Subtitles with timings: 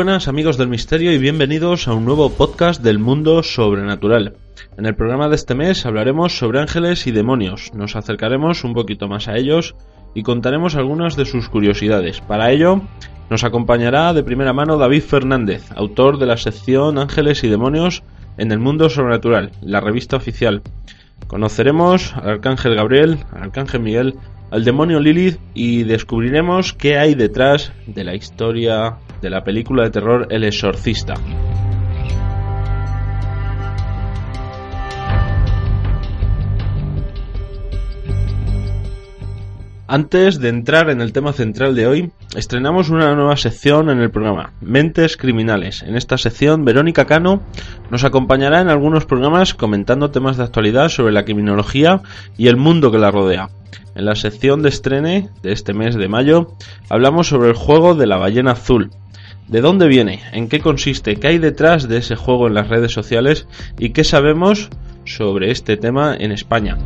[0.00, 4.34] Buenas amigos del misterio y bienvenidos a un nuevo podcast del mundo sobrenatural.
[4.78, 9.08] En el programa de este mes hablaremos sobre ángeles y demonios, nos acercaremos un poquito
[9.08, 9.74] más a ellos
[10.14, 12.22] y contaremos algunas de sus curiosidades.
[12.22, 12.80] Para ello
[13.28, 18.02] nos acompañará de primera mano David Fernández, autor de la sección Ángeles y Demonios
[18.38, 20.62] en el mundo sobrenatural, la revista oficial.
[21.26, 24.14] Conoceremos al arcángel Gabriel, al arcángel Miguel,
[24.50, 29.90] al demonio Lilith y descubriremos qué hay detrás de la historia de la película de
[29.90, 31.14] terror El Exorcista.
[39.92, 44.12] Antes de entrar en el tema central de hoy, estrenamos una nueva sección en el
[44.12, 45.82] programa, Mentes Criminales.
[45.82, 47.42] En esta sección, Verónica Cano
[47.90, 52.02] nos acompañará en algunos programas comentando temas de actualidad sobre la criminología
[52.38, 53.50] y el mundo que la rodea.
[53.96, 56.54] En la sección de estrene de este mes de mayo,
[56.88, 58.92] hablamos sobre el juego de la ballena azul.
[59.48, 60.22] ¿De dónde viene?
[60.30, 61.16] ¿En qué consiste?
[61.16, 63.48] ¿Qué hay detrás de ese juego en las redes sociales?
[63.76, 64.70] ¿Y qué sabemos
[65.04, 66.78] sobre este tema en España?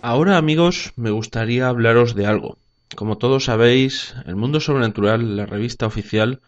[0.00, 2.56] Ahora amigos me gustaría hablaros de algo.
[2.94, 6.40] Como todos sabéis, el mundo sobrenatural, la revista oficial,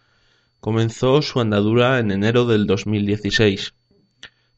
[0.61, 3.75] comenzó su andadura en enero del 2016.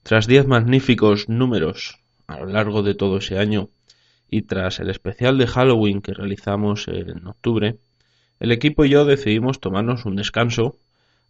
[0.02, 3.70] Tras diez magníficos números a lo largo de todo ese año
[4.28, 7.78] y tras el especial de Halloween que realizamos en octubre,
[8.40, 10.76] el equipo y yo decidimos tomarnos un descanso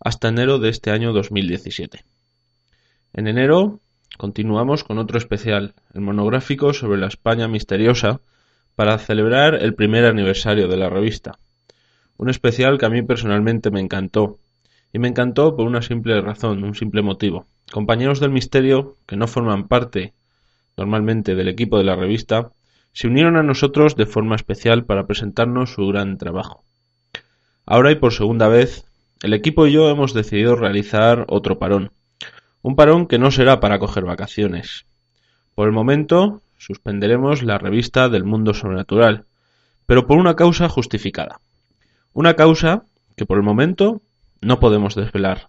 [0.01, 2.05] hasta enero de este año 2017.
[3.13, 3.81] En enero
[4.17, 8.21] continuamos con otro especial, el monográfico sobre la España misteriosa,
[8.75, 11.39] para celebrar el primer aniversario de la revista.
[12.17, 14.39] Un especial que a mí personalmente me encantó,
[14.93, 17.47] y me encantó por una simple razón, un simple motivo.
[17.71, 20.13] Compañeros del misterio, que no forman parte
[20.77, 22.53] normalmente del equipo de la revista,
[22.93, 26.65] se unieron a nosotros de forma especial para presentarnos su gran trabajo.
[27.65, 28.85] Ahora y por segunda vez,
[29.23, 31.93] el equipo y yo hemos decidido realizar otro parón.
[32.63, 34.87] Un parón que no será para coger vacaciones.
[35.55, 39.27] Por el momento, suspenderemos la revista del mundo sobrenatural,
[39.87, 41.41] pero por una causa justificada.
[42.13, 42.85] Una causa
[43.17, 44.01] que por el momento
[44.41, 45.49] no podemos desvelar.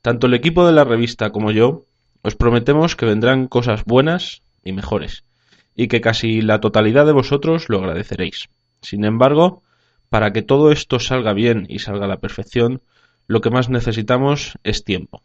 [0.00, 1.86] Tanto el equipo de la revista como yo
[2.22, 5.24] os prometemos que vendrán cosas buenas y mejores,
[5.74, 8.48] y que casi la totalidad de vosotros lo agradeceréis.
[8.80, 9.62] Sin embargo,
[10.08, 12.80] para que todo esto salga bien y salga a la perfección,
[13.26, 15.22] lo que más necesitamos es tiempo.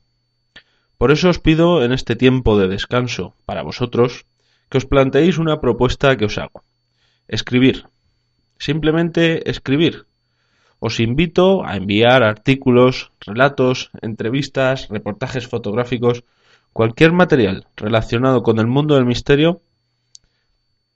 [1.00, 4.28] Por eso os pido en este tiempo de descanso para vosotros
[4.68, 6.60] que os planteéis una propuesta que os hago.
[7.30, 7.88] Escribir.
[8.58, 10.08] Simplemente escribir.
[10.80, 16.26] Os invito a enviar artículos, relatos, entrevistas, reportajes fotográficos
[16.74, 19.62] cualquier material relacionado con el mundo del misterio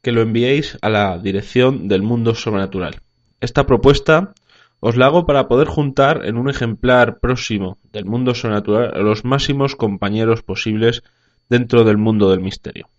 [0.01, 2.99] que lo enviéis a la dirección del mundo sobrenatural.
[3.39, 4.33] Esta propuesta
[4.85, 9.23] os la hago para poder juntar en un ejemplar próximo del mundo sobrenatural a los
[9.23, 11.03] máximos compañeros posibles
[11.47, 12.89] dentro del mundo del misterio.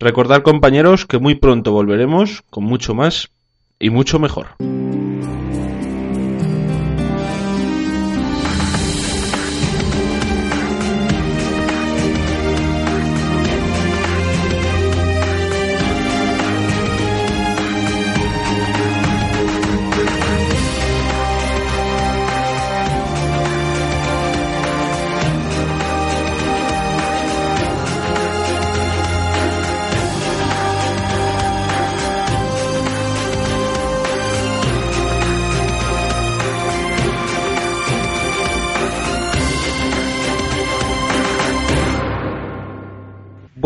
[0.00, 3.30] Recordad compañeros que muy pronto volveremos con mucho más
[3.78, 4.48] y mucho mejor.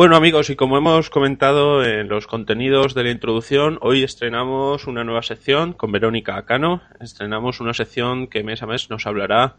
[0.01, 5.05] Bueno amigos, y como hemos comentado en los contenidos de la introducción, hoy estrenamos una
[5.05, 6.81] nueva sección con Verónica Acano.
[7.01, 9.57] Estrenamos una sección que mes a mes nos hablará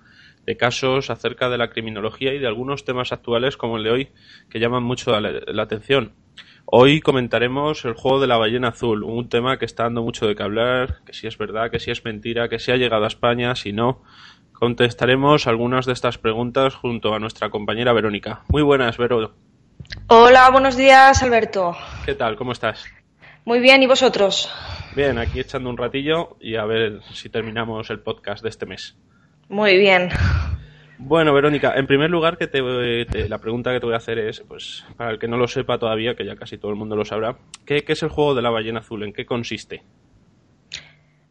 [0.48, 4.10] de casos acerca de la criminología y de algunos temas actuales como el de hoy
[4.50, 6.14] que llaman mucho la, atención.
[6.66, 10.34] Hoy comentaremos el juego de la ballena azul, un tema que está dando mucho de
[10.34, 13.10] qué hablar, que si es verdad, que si es mentira, que si ha llegado a
[13.10, 14.02] España, si no.
[14.54, 18.42] Contestaremos algunas de estas preguntas junto a nuestra compañera Verónica.
[18.50, 19.36] Muy buenas, Vero.
[20.08, 21.76] Hola, buenos días, Alberto.
[22.06, 22.36] ¿Qué tal?
[22.36, 22.86] ¿Cómo estás?
[23.46, 24.52] Muy bien, ¿y vosotros?
[24.96, 28.96] Bien, aquí echando un ratillo y a ver si terminamos el podcast de este mes.
[29.50, 30.10] Muy bien.
[30.98, 32.62] Bueno, Verónica, en primer lugar, que te,
[33.28, 35.80] la pregunta que te voy a hacer es, pues, para el que no lo sepa
[35.80, 38.44] todavía, que ya casi todo el mundo lo sabrá, ¿qué, qué es el juego de
[38.44, 39.04] la ballena azul?
[39.04, 39.82] ¿En qué consiste?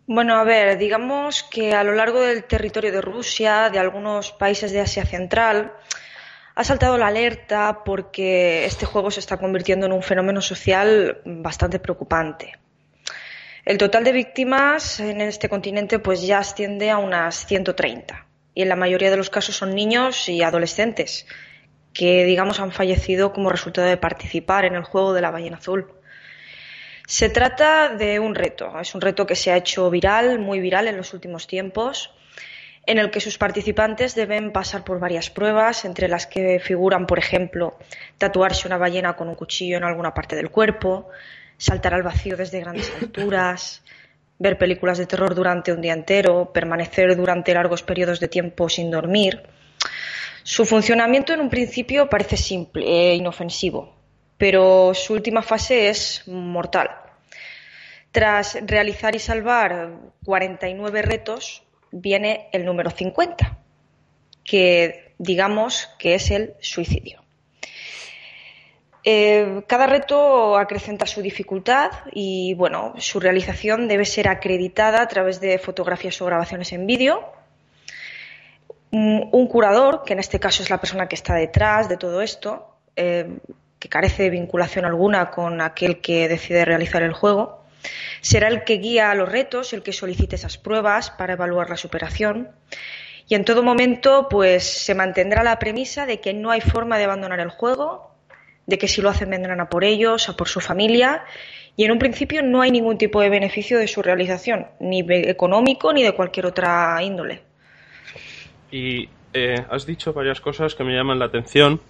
[0.07, 4.73] Bueno, a ver, digamos que a lo largo del territorio de Rusia, de algunos países
[4.73, 5.73] de Asia Central,
[6.55, 11.79] ha saltado la alerta porque este juego se está convirtiendo en un fenómeno social bastante
[11.79, 12.59] preocupante.
[13.65, 18.69] El total de víctimas en este continente pues ya asciende a unas 130 y en
[18.69, 21.27] la mayoría de los casos son niños y adolescentes
[21.93, 25.93] que digamos han fallecido como resultado de participar en el juego de la ballena azul.
[27.07, 30.87] Se trata de un reto, es un reto que se ha hecho viral, muy viral
[30.89, 32.13] en los últimos tiempos
[32.87, 37.19] en el que sus participantes deben pasar por varias pruebas, entre las que figuran, por
[37.19, 37.79] ejemplo,
[38.19, 41.09] tatuarse una ballena con un cuchillo en alguna parte del cuerpo,
[41.57, 43.83] saltar al vacío desde grandes alturas,
[44.39, 48.91] ver películas de terror durante un día entero, permanecer durante largos periodos de tiempo sin
[48.91, 49.43] dormir.
[50.43, 53.95] Su funcionamiento en un principio parece simple e inofensivo,
[54.39, 56.91] pero su última fase es mortal.
[58.11, 59.93] Tras realizar y salvar
[60.25, 63.59] 49 retos, viene el número 50,
[64.45, 67.21] que digamos que es el suicidio.
[69.03, 75.41] Eh, cada reto acrecenta su dificultad y bueno, su realización debe ser acreditada a través
[75.41, 77.33] de fotografías o grabaciones en vídeo.
[78.93, 82.75] Un, curador, que en este caso es la persona que está detrás de todo esto,
[82.97, 83.39] eh,
[83.79, 87.60] que carece de vinculación alguna con aquel que decide realizar el juego,
[88.21, 92.49] Será el que guía los retos, el que solicite esas pruebas para evaluar la superación.
[93.29, 97.05] Y en todo momento, pues se mantendrá la premisa de que no hay forma de
[97.05, 98.15] abandonar el juego,
[98.67, 101.25] de que si lo hacen vendrán a por ellos, a por su familia,
[101.77, 105.93] y en un principio no hay ningún tipo de beneficio de su realización, ni económico
[105.93, 107.43] ni de cualquier otra índole.
[108.71, 111.81] Y eh, has dicho varias cosas que me llaman la atención.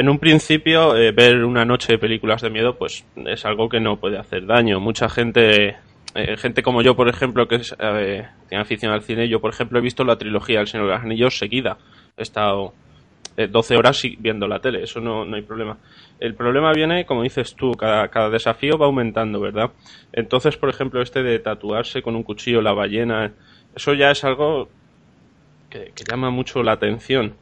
[0.00, 3.80] En un principio, eh, ver una noche de películas de miedo, pues es algo que
[3.80, 4.80] no puede hacer daño.
[4.80, 5.76] Mucha gente,
[6.14, 9.82] eh, gente como yo, por ejemplo, que tiene afición al cine, yo, por ejemplo, he
[9.82, 11.76] visto la trilogía del Señor de los seguida.
[12.16, 12.72] He estado
[13.36, 15.76] 12 horas viendo la tele, eso no, no, hay problema.
[16.18, 19.70] El problema viene, como dices tú, cada, cada desafío va aumentando, ¿verdad?
[20.14, 23.34] Entonces, por ejemplo, este de tatuarse con un cuchillo la ballena,
[23.76, 24.70] eso ya es algo
[25.68, 27.34] que, llama mucho la atención.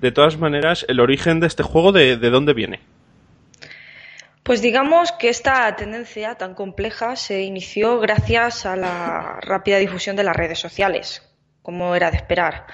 [0.00, 2.80] De todas maneras, el origen de este juego, ¿de, dónde viene?
[4.42, 10.24] Pues digamos que esta tendencia tan compleja se inició gracias a la rápida difusión de
[10.24, 11.22] las redes sociales,
[11.60, 12.66] como era de esperar.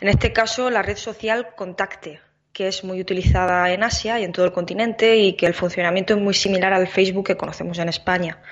[0.00, 2.20] En este caso, la red social Contacte,
[2.52, 6.14] que es muy utilizada en Asia y en todo el continente y que el funcionamiento
[6.14, 8.42] es muy similar al Facebook que conocemos en España.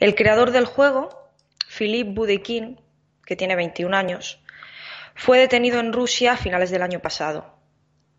[0.00, 1.30] El creador del juego,
[1.68, 2.80] Philippe Boudekin,
[3.26, 4.43] que tiene 21 años,
[5.14, 7.54] fue detenido en Rusia a finales del año pasado.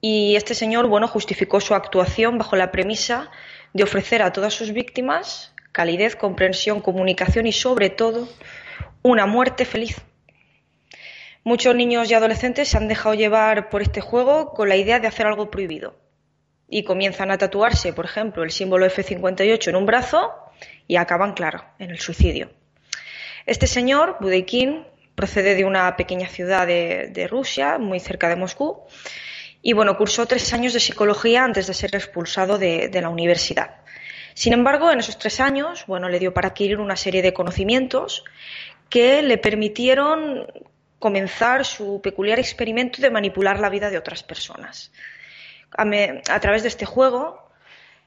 [0.02, 3.32] Y este señor, bueno, justificó su actuación bajo la premisa
[3.74, 8.30] de ofrecer a todas sus víctimas calidez, comprensión, comunicación y, sobre todo,
[9.02, 9.98] una muerte feliz.
[11.44, 15.08] Muchos niños y adolescentes se han dejado llevar por este juego con la idea de
[15.08, 15.98] hacer algo prohibido.
[16.70, 20.32] Y comienzan a tatuarse, por ejemplo, el símbolo F58 en un brazo
[20.88, 22.52] y acaban, claro, en el suicidio.
[23.46, 28.82] Este señor, Budeikin, procede de una pequeña ciudad de, Rusia, muy cerca de Moscú,
[29.62, 33.78] y bueno, cursó tres años de psicología antes de ser expulsado de, la universidad.
[34.34, 38.26] Sin embargo, en esos tres años, bueno, le dio para adquirir una serie de conocimientos
[38.90, 40.46] que le permitieron
[41.00, 44.92] comenzar su peculiar experimento de manipular la vida de otras personas.
[45.78, 47.46] a través de este juego,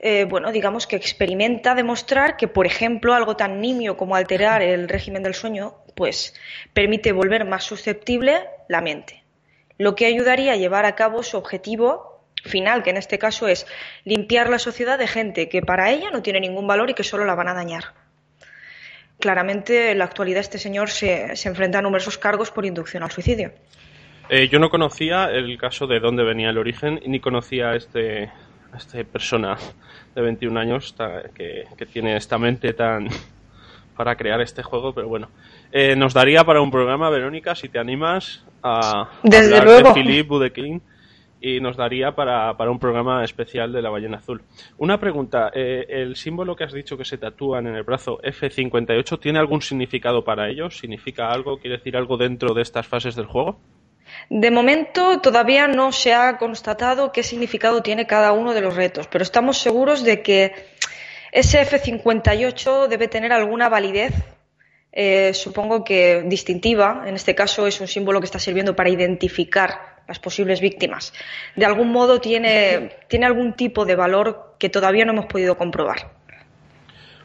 [0.01, 4.89] eh, bueno, digamos que experimenta demostrar que, por ejemplo, algo tan nimio como alterar el
[4.89, 6.33] régimen del sueño, pues
[6.73, 9.25] permite volver más susceptible la mente,
[9.79, 13.67] lo que ayudaría a llevar a cabo su objetivo final, que en este caso es
[14.05, 17.25] limpiar la sociedad de gente que para ella no tiene ningún valor y que solo
[17.25, 17.95] la van a dañar.
[19.19, 23.51] Claramente, en la actualidad, este señor se, enfrenta a numerosos cargos por inducción al suicidio.
[24.29, 28.31] Eh, yo no conocía el caso de dónde venía el origen ni conocía este,
[28.77, 29.57] esta persona
[30.15, 30.95] de 21 años
[31.35, 33.09] que, tiene esta mente tan
[33.99, 35.29] para crear este juego, pero bueno.
[35.73, 40.29] Eh, nos daría para un programa, Verónica, si te animas a Desde hablar de Philippe
[40.29, 40.83] Budekin
[41.41, 44.43] y nos daría para, para, un programa especial de la ballena azul.
[44.79, 49.21] Una pregunta, eh, ¿el símbolo que has dicho que se tatúan en el brazo F58
[49.21, 50.79] tiene algún significado para ellos?
[50.79, 51.59] ¿Significa algo?
[51.59, 53.61] ¿Quiere decir algo dentro de estas fases del juego?
[54.31, 59.07] De momento todavía no se ha constatado qué significado tiene cada uno de los retos,
[59.07, 60.55] pero estamos seguros de que
[61.31, 64.15] ese F58 debe tener alguna validez
[64.93, 67.05] eh, supongo que distintiva.
[67.07, 71.13] En este caso es un símbolo que está sirviendo para identificar las posibles víctimas.
[71.55, 76.13] De algún modo tiene, tiene algún tipo de valor que todavía no hemos podido comprobar.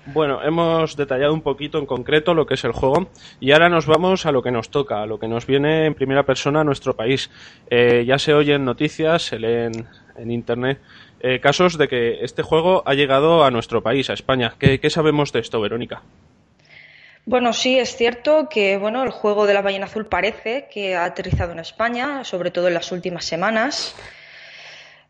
[0.05, 3.08] Bueno, hemos detallado un poquito en concreto lo que es el juego
[3.39, 5.93] y ahora nos vamos a lo que nos toca, a lo que nos viene en
[5.93, 7.32] primera persona a nuestro país.
[7.70, 10.82] Eh, ya se oyen noticias, se leen en Internet
[11.22, 14.55] eh, casos de que este juego ha llegado a nuestro país, a España.
[14.60, 16.03] ¿Qué, qué sabemos de esto, Verónica?
[17.25, 21.06] Bueno, sí, es cierto que bueno, el juego de la ballena azul parece que ha
[21.06, 23.96] aterrizado en España, sobre todo en las últimas semanas.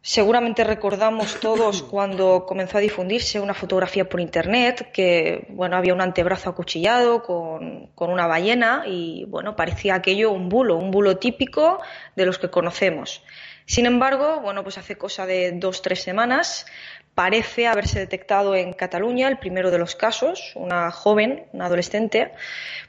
[0.04, 6.02] Seguramente recordamos todos cuando comenzó a difundirse una fotografía por internet que bueno había un
[6.02, 11.82] antebrazo acuchillado con, con una ballena y bueno parecía aquello un bulo, un bulo típico
[12.16, 13.24] de los que conocemos.
[13.66, 16.68] Sin embargo, bueno, pues hace cosa de dos tres semanas
[17.16, 20.54] parece haberse detectado en Cataluña el primero de los casos.
[20.56, 22.32] Una joven, una adolescente,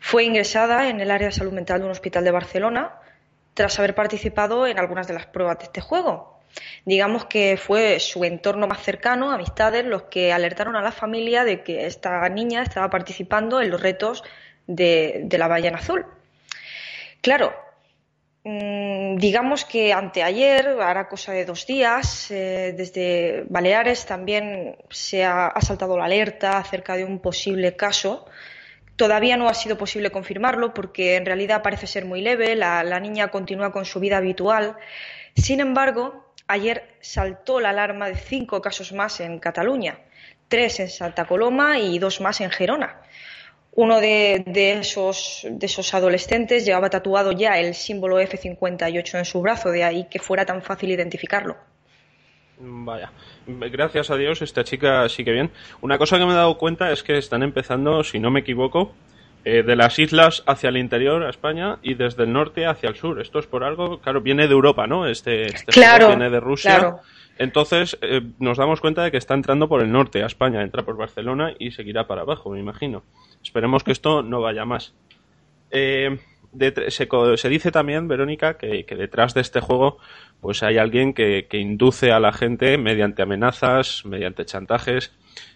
[0.01, 2.95] fue ingresada en el área de salud mental de un hospital de Barcelona
[3.55, 6.39] tras haber participado en algunas de las pruebas de este juego.
[6.85, 11.63] Digamos que fue su entorno más cercano, amistades, los que alertaron a la familia de
[11.63, 14.23] que esta niña estaba participando en los retos
[14.67, 16.07] de, de la ballena azul.
[17.21, 17.55] Claro,
[18.45, 25.97] digamos que anteayer, hará cosa de dos días, eh, desde Baleares también se ha, saltado
[25.97, 28.27] la alerta acerca de un posible caso.
[28.97, 33.01] Todavía no ha sido posible confirmarlo porque en realidad parece ser muy leve, la, la
[33.01, 34.77] niña continúa con su vida habitual.
[35.35, 40.01] Sin embargo, ayer saltó la alarma de cinco casos más en Cataluña,
[40.49, 43.01] tres en Santa Coloma y dos más en Gerona.
[43.77, 44.45] Uno de,
[44.79, 50.07] esos, de esos adolescentes llevaba tatuado ya el símbolo F58 en su brazo, de ahí
[50.09, 51.57] que fuera tan fácil identificarlo.
[52.59, 53.11] Vaya,
[53.47, 55.51] gracias a Dios esta chica sigue bien.
[55.81, 58.93] Una cosa que me he dado cuenta es que están empezando, si no me equivoco,
[59.45, 62.95] eh, de las islas hacia el interior a España y desde el norte hacia el
[62.95, 63.21] sur.
[63.21, 65.07] Esto es por algo, claro, viene de Europa, ¿no?
[65.07, 66.97] Este, este claro, viene de Rusia.
[67.39, 70.85] Entonces eh, nos damos cuenta de que está entrando por el norte a España, entra
[70.85, 73.03] por Barcelona y seguirá para abajo, me imagino.
[73.43, 74.95] Esperemos que esto no vaya más.
[75.71, 76.19] Eh,
[76.89, 79.99] se, dice también, Verónica, que, detrás de este juego
[80.41, 85.13] pues hay alguien que, induce a la gente mediante amenazas, mediante chantajes.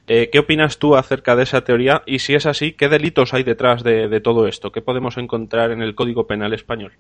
[0.09, 2.03] Eh, ¿Qué opinas tú acerca de esa teoría?
[2.07, 4.73] Y si es así, ¿qué delitos hay detrás de todo esto?
[4.73, 6.93] ¿Qué podemos encontrar en el Código Penal español?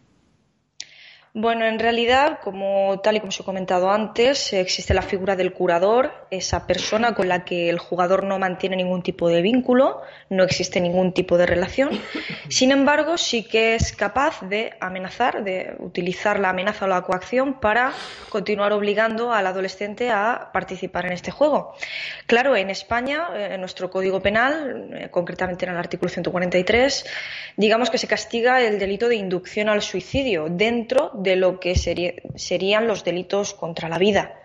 [1.34, 5.52] Bueno, en realidad, como tal y como os he comentado antes, existe la figura del
[5.52, 10.42] curador, esa persona con la que el jugador no mantiene ningún tipo de vínculo, no
[10.42, 11.90] existe ningún tipo de relación.
[12.48, 17.60] Sin embargo, sí que es capaz de amenazar, de utilizar la amenaza o la coacción
[17.60, 17.92] para
[18.30, 21.74] continuar obligando al adolescente a participar en este juego.
[22.26, 27.04] Claro, en España, eh, en nuestro Código Penal, eh, concretamente en el artículo 143,
[27.56, 32.86] digamos que se castiga el delito de inducción al suicidio dentro de lo que serían
[32.86, 34.40] los delitos contra la vida.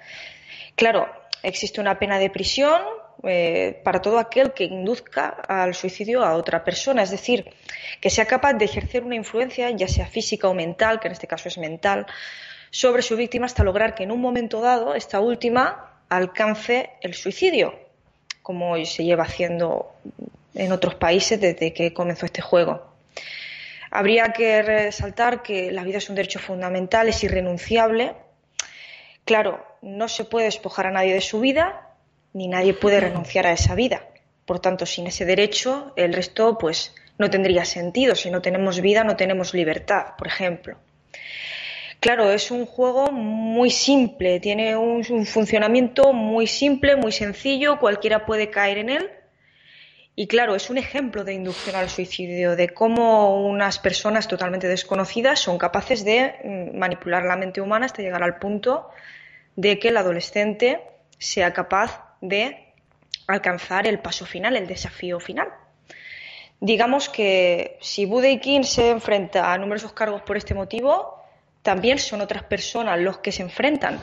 [0.75, 1.07] Claro,
[1.43, 2.81] existe una pena de prisión
[3.23, 7.53] eh, para todo aquel que induzca al suicidio a otra persona, es decir,
[8.01, 11.27] que sea capaz de ejercer una influencia, ya sea física o mental, que en este
[11.27, 12.05] caso es mental,
[12.69, 17.79] sobre su víctima hasta lograr que en un momento dado esta última alcance el suicidio,
[18.41, 19.93] como se lleva haciendo
[20.55, 22.92] en otros países desde que comenzó este juego.
[23.95, 28.15] Habría que resaltar que la vida es un derecho fundamental, es irrenunciable.
[29.23, 31.93] Claro, no se puede despojar a nadie de su vida,
[32.33, 34.01] ni nadie puede renunciar a esa vida.
[34.45, 38.15] Por tanto, sin ese derecho, el resto pues no tendría sentido.
[38.15, 40.79] Si no tenemos vida, no tenemos libertad, por ejemplo.
[41.99, 48.49] Claro, es un juego muy simple, tiene un, funcionamiento muy simple, muy sencillo, cualquiera puede
[48.49, 49.11] caer en él
[50.15, 55.39] y claro, es un ejemplo de inducción al suicidio, de cómo unas personas totalmente desconocidas
[55.39, 58.89] son capaces de mm, manipular la mente humana hasta llegar al punto
[59.55, 60.81] de que el adolescente
[61.17, 62.73] sea capaz de
[63.27, 65.47] alcanzar el paso final, el desafío final.
[66.59, 71.21] Digamos que si Budekin se enfrenta a numerosos cargos por este motivo,
[71.61, 73.99] también son otras personas los que se enfrentan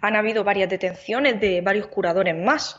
[0.00, 2.78] han habido varias detenciones de varios curadores más.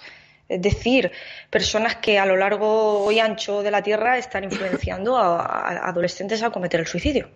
[0.51, 1.09] Es decir,
[1.49, 6.49] personas que a lo largo y ancho de la Tierra están influenciando a, adolescentes a
[6.49, 7.29] cometer el suicidio.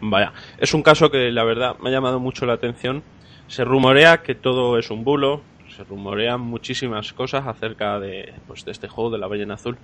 [0.00, 3.02] Vaya, es un caso que la verdad me ha llamado mucho la atención.
[3.48, 5.42] Se rumorea que todo es un bulo,
[5.76, 9.76] se rumorean muchísimas cosas acerca de, pues, de este juego de la ballena azul.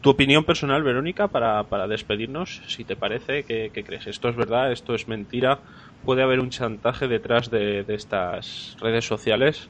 [0.00, 4.06] Tu opinión personal, Verónica, para, para despedirnos, si te parece, ¿qué, crees?
[4.06, 4.72] ¿Esto es verdad?
[4.72, 5.58] ¿Esto es mentira?
[6.02, 9.68] ¿Puede haber un chantaje detrás de, de estas redes sociales?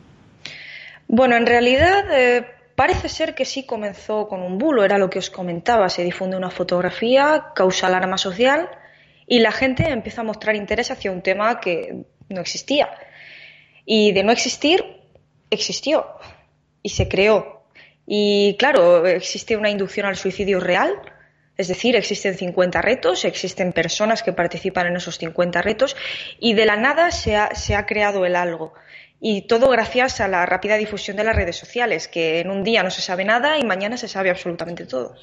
[1.08, 2.44] Bueno, en realidad eh,
[2.74, 5.88] parece ser que sí comenzó con un bulo, era lo que os comentaba.
[5.88, 8.68] Se difunde una fotografía, causa alarma social
[9.26, 12.90] y la gente empieza a mostrar interés hacia un tema que no existía.
[13.84, 14.84] Y de no existir,
[15.50, 16.06] existió
[16.82, 17.64] y se creó.
[18.06, 20.94] Y claro, existe una inducción al suicidio real,
[21.56, 25.96] es decir, existen 50 retos, existen personas que participan en esos 50 retos
[26.38, 28.74] y de la nada se ha, se ha creado el algo.
[29.20, 32.82] Y todo gracias a la rápida difusión de las redes sociales, que en un día
[32.82, 35.14] no se sabe nada y mañana se sabe absolutamente todo.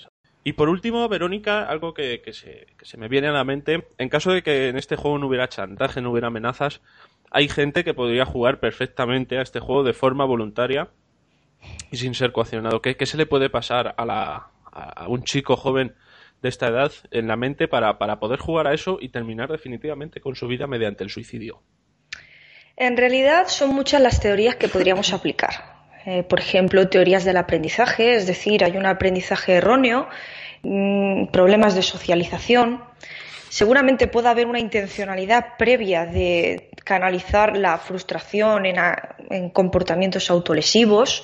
[0.43, 4.43] Y por último, Verónica, algo que, se, me viene a la mente, en caso de
[4.43, 6.81] que en este juego no hubiera chantaje, no hubiera amenazas,
[7.31, 10.89] hay gente que podría jugar perfectamente a este juego de forma voluntaria
[11.91, 12.81] y sin ser coaccionado.
[12.81, 14.47] ¿Qué, se le puede pasar a, la,
[15.07, 15.95] un chico joven
[16.41, 20.35] de esta edad en la mente para poder jugar a eso y terminar definitivamente con
[20.35, 21.61] su vida mediante el suicidio?
[22.75, 25.73] En realidad son muchas las teorías que podríamos aplicar.
[26.05, 30.09] Eh, por ejemplo, teorías del aprendizaje, es decir, hay un aprendizaje erróneo,
[30.63, 32.83] mm, problemas de socialización.
[33.49, 41.23] Seguramente puede haber una intencionalidad previa de canalizar la frustración en comportamientos autolesivos,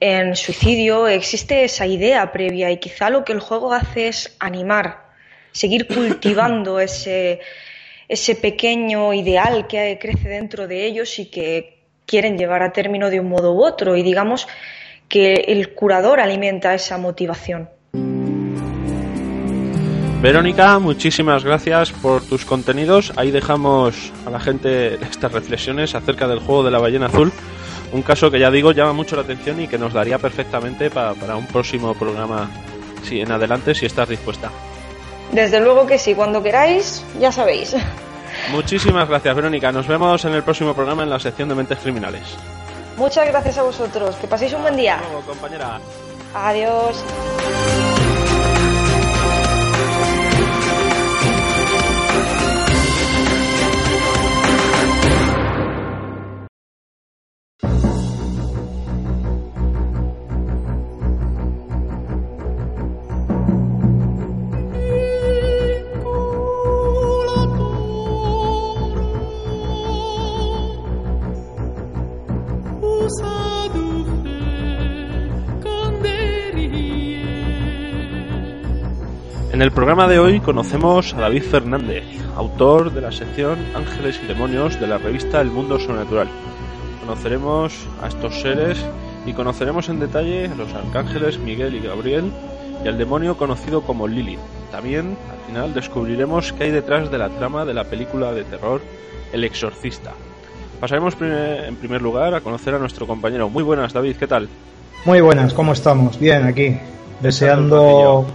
[0.00, 1.06] en suicidio.
[1.06, 5.04] Existe esa idea previa y quizá lo que el juego hace es animar,
[5.52, 7.40] seguir cultivando ese
[8.12, 13.20] ese pequeño ideal que crece dentro de ellos y que quieren llevar a término de
[13.20, 13.96] un modo u otro.
[13.96, 14.46] Y digamos
[15.08, 17.70] que el curador alimenta esa motivación.
[20.20, 23.14] Verónica, muchísimas gracias por tus contenidos.
[23.16, 27.32] Ahí dejamos a la gente estas reflexiones acerca del juego de la ballena azul.
[27.92, 31.14] Un caso que ya digo llama mucho la atención y que nos daría perfectamente para,
[31.14, 32.50] para un próximo programa
[33.02, 34.50] si en adelante si estás dispuesta.
[35.32, 37.74] Desde luego que sí, cuando queráis, ya sabéis.
[38.50, 39.72] Muchísimas gracias, Verónica.
[39.72, 42.22] Nos vemos en el próximo programa en la sección de Mentes Criminales.
[42.96, 44.16] Muchas gracias a vosotros.
[44.16, 45.00] Que paséis un buen día.
[45.26, 45.80] compañera.
[46.34, 47.02] Adiós.
[79.62, 82.02] En el programa de hoy conocemos a David Fernández,
[82.34, 86.26] autor de la sección Ángeles y Demonios de la revista El Mundo Sobrenatural.
[87.00, 87.72] Conoceremos
[88.02, 88.84] a estos seres
[89.24, 92.32] y conoceremos en detalle a los arcángeles Miguel y Gabriel
[92.84, 94.36] y al demonio conocido como Lili.
[94.72, 98.80] También, al final, descubriremos qué hay detrás de la trama de la película de terror
[99.32, 100.10] El Exorcista.
[100.80, 103.48] Pasaremos en primer lugar a conocer a nuestro compañero.
[103.48, 104.48] Muy buenas, David, ¿qué tal?
[105.04, 106.18] Muy buenas, ¿cómo estamos?
[106.18, 106.76] Bien, aquí,
[107.20, 108.26] deseando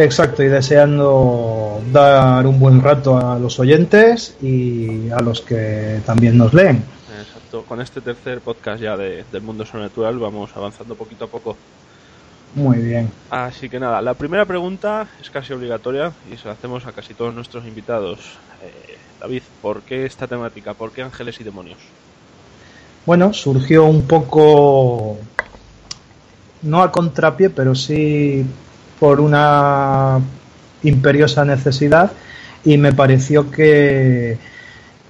[0.00, 6.38] Exacto, y deseando dar un buen rato a los oyentes y a los que también
[6.38, 6.84] nos leen.
[7.20, 11.56] Exacto, con este tercer podcast ya de, del mundo sobrenatural vamos avanzando poquito a poco.
[12.54, 13.10] Muy bien.
[13.28, 17.14] Así que nada, la primera pregunta es casi obligatoria y se la hacemos a casi
[17.14, 18.20] todos nuestros invitados.
[18.62, 20.74] Eh, David, ¿por qué esta temática?
[20.74, 21.78] ¿Por qué ángeles y demonios?
[23.04, 25.18] Bueno, surgió un poco,
[26.62, 28.46] no a contrapié, pero sí
[28.98, 30.20] por una
[30.82, 32.12] imperiosa necesidad
[32.64, 34.38] y me pareció que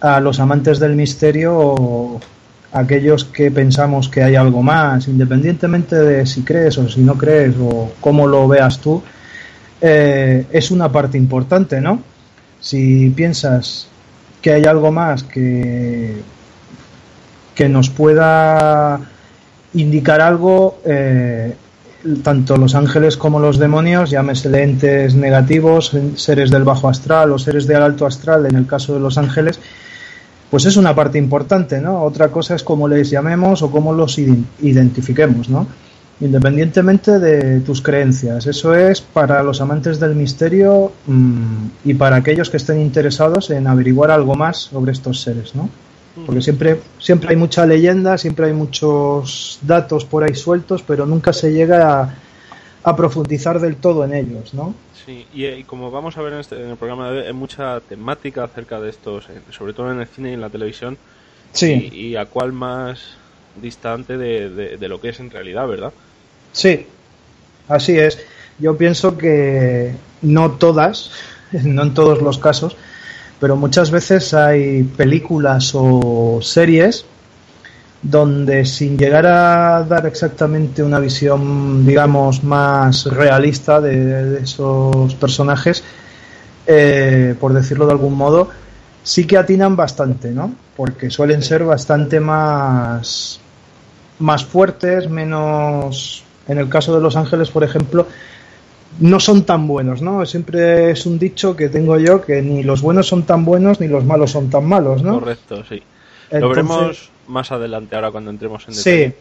[0.00, 2.20] a los amantes del misterio,
[2.72, 7.54] aquellos que pensamos que hay algo más, independientemente de si crees o si no crees
[7.60, 9.02] o cómo lo veas tú,
[9.80, 12.02] eh, es una parte importante, ¿no?
[12.60, 13.88] Si piensas
[14.42, 16.16] que hay algo más que,
[17.54, 19.00] que nos pueda
[19.74, 21.54] indicar algo, eh,
[22.22, 27.66] tanto los ángeles como los demonios, llámese entes negativos, seres del bajo astral o seres
[27.66, 29.60] del alto astral, en el caso de los ángeles,
[30.50, 32.02] pues es una parte importante, ¿no?
[32.02, 35.66] Otra cosa es cómo les llamemos o cómo los identifiquemos, ¿no?
[36.20, 38.46] Independientemente de tus creencias.
[38.46, 43.66] Eso es para los amantes del misterio mm, y para aquellos que estén interesados en
[43.66, 45.68] averiguar algo más sobre estos seres, ¿no?
[46.26, 51.32] Porque siempre, siempre hay mucha leyenda, siempre hay muchos datos por ahí sueltos, pero nunca
[51.32, 52.14] se llega a,
[52.82, 54.74] a profundizar del todo en ellos, ¿no?
[55.04, 57.80] Sí, y, como vamos a ver en, este, en el programa de hoy, hay mucha
[57.80, 60.98] temática acerca de estos, sobre todo en el cine y en la televisión.
[61.52, 61.88] Sí.
[61.92, 63.16] Y, a cuál más
[63.60, 65.92] distante de, de, lo que es en realidad, ¿verdad?
[66.52, 66.86] Sí,
[67.68, 68.18] así es.
[68.58, 71.10] Yo pienso que no todas,
[71.52, 72.76] no en todos los casos,
[73.40, 77.04] pero muchas veces hay películas o series
[78.02, 85.82] donde sin llegar a dar exactamente una visión, digamos, más realista de, esos personajes,
[86.66, 88.48] eh, por decirlo de algún modo,
[89.02, 90.54] sí que atinan bastante, ¿no?
[90.76, 93.40] Porque suelen ser bastante más,
[94.18, 96.24] más fuertes, menos...
[96.46, 98.06] En el caso de Los Ángeles, por ejemplo,
[99.00, 100.24] no son tan buenos, ¿no?
[100.26, 103.88] Siempre es un dicho que tengo yo que ni los buenos son tan buenos ni
[103.88, 105.20] los malos son tan malos, ¿no?
[105.20, 105.82] Correcto, sí.
[106.30, 109.08] Lo veremos más adelante ahora cuando entremos en detalle.
[109.08, 109.14] Sí.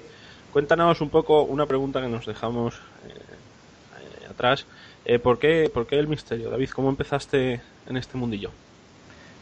[0.52, 4.66] Cuéntanos un poco una pregunta que nos dejamos eh, eh, atrás.
[5.06, 6.70] Eh, ¿por, qué, ¿Por qué el misterio, David?
[6.76, 8.50] ¿Cómo empezaste en este mundillo?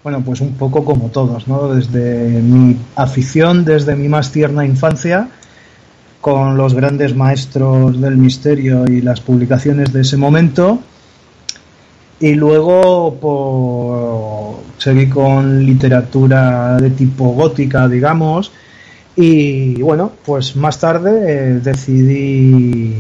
[0.04, 1.74] Bueno, pues un poco como todos, ¿no?
[1.74, 5.30] Desde mi afición, desde mi más tierna infancia,
[6.26, 10.80] con los grandes maestros del misterio y las publicaciones de ese momento.
[12.20, 18.52] Y luego por, seguí con literatura de tipo gótica, digamos.
[19.16, 22.96] Y bueno, pues más tarde eh, decidí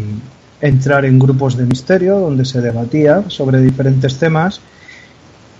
[0.61, 4.61] entrar en grupos de misterio donde se debatía sobre diferentes temas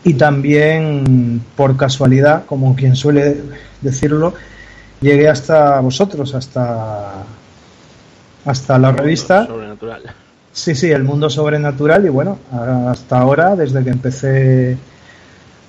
[0.03, 3.37] y también por casualidad, como quien suele
[3.81, 4.35] decirlo,
[5.01, 7.25] llegué hasta vosotros, hasta
[8.45, 9.45] hasta la revista.
[9.45, 10.03] Sobrenatural.
[10.53, 12.39] Sí, sí, el mundo sobrenatural y bueno,
[12.87, 14.77] hasta ahora, desde que empecé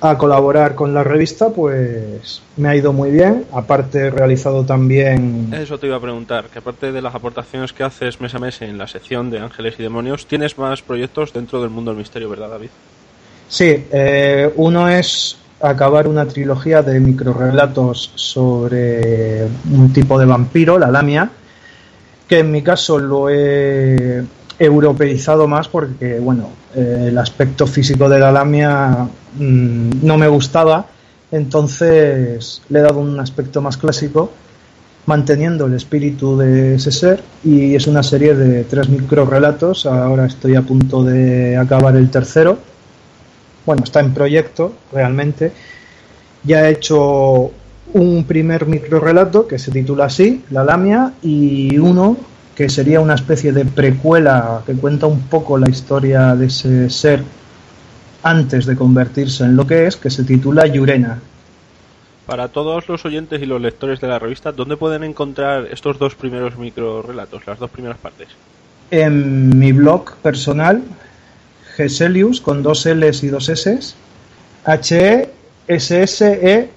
[0.00, 3.46] a colaborar con la revista, pues me ha ido muy bien.
[3.52, 5.48] Aparte he realizado también...
[5.52, 8.62] Eso te iba a preguntar, que aparte de las aportaciones que haces mes a mes
[8.62, 12.28] en la sección de Ángeles y Demonios, ¿tienes más proyectos dentro del mundo del misterio,
[12.28, 12.68] verdad, David?
[13.48, 20.90] Sí, eh, uno es acabar una trilogía de microrelatos sobre un tipo de vampiro, la
[20.90, 21.30] lamia,
[22.28, 24.24] que en mi caso lo he
[24.58, 29.08] europeizado más porque, bueno, eh, el aspecto físico de la lamia
[29.38, 30.86] mm, no me gustaba,
[31.30, 34.30] entonces le he dado un aspecto más clásico,
[35.06, 40.56] manteniendo el espíritu de ese ser, y es una serie de tres microrelatos, ahora estoy
[40.56, 42.58] a punto de acabar el tercero,
[43.64, 45.52] bueno, está en proyecto realmente,
[46.44, 47.50] ya he hecho
[47.96, 52.16] un primer microrelato que se titula así, La Lamia, y uno
[52.54, 57.22] que sería una especie de precuela que cuenta un poco la historia de ese ser
[58.22, 61.20] antes de convertirse en lo que es, que se titula Yurena.
[62.26, 66.14] Para todos los oyentes y los lectores de la revista, ¿dónde pueden encontrar estos dos
[66.16, 68.28] primeros microrelatos, las dos primeras partes?
[68.90, 70.82] En mi blog personal,
[71.76, 73.78] Geselius, con dos L's y dos S,
[74.64, 75.30] H
[75.68, 76.72] S-S-E-L-L-I-U-S.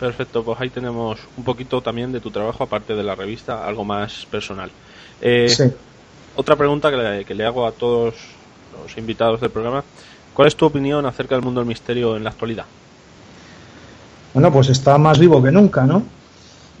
[0.00, 3.84] Perfecto, pues ahí tenemos un poquito también de tu trabajo, aparte de la revista, algo
[3.84, 4.70] más personal.
[5.20, 5.54] Eh,
[6.34, 8.14] otra pregunta que le, que le hago a todos
[8.82, 9.84] los invitados del programa.
[10.34, 12.64] ¿Cuál es tu opinión acerca del mundo del misterio en la actualidad?
[14.32, 16.02] Bueno, pues está más vivo que nunca, ¿no?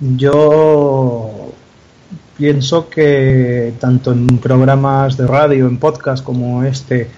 [0.00, 1.52] Yo
[2.36, 7.08] pienso que tanto en programas de radio, en podcast como este,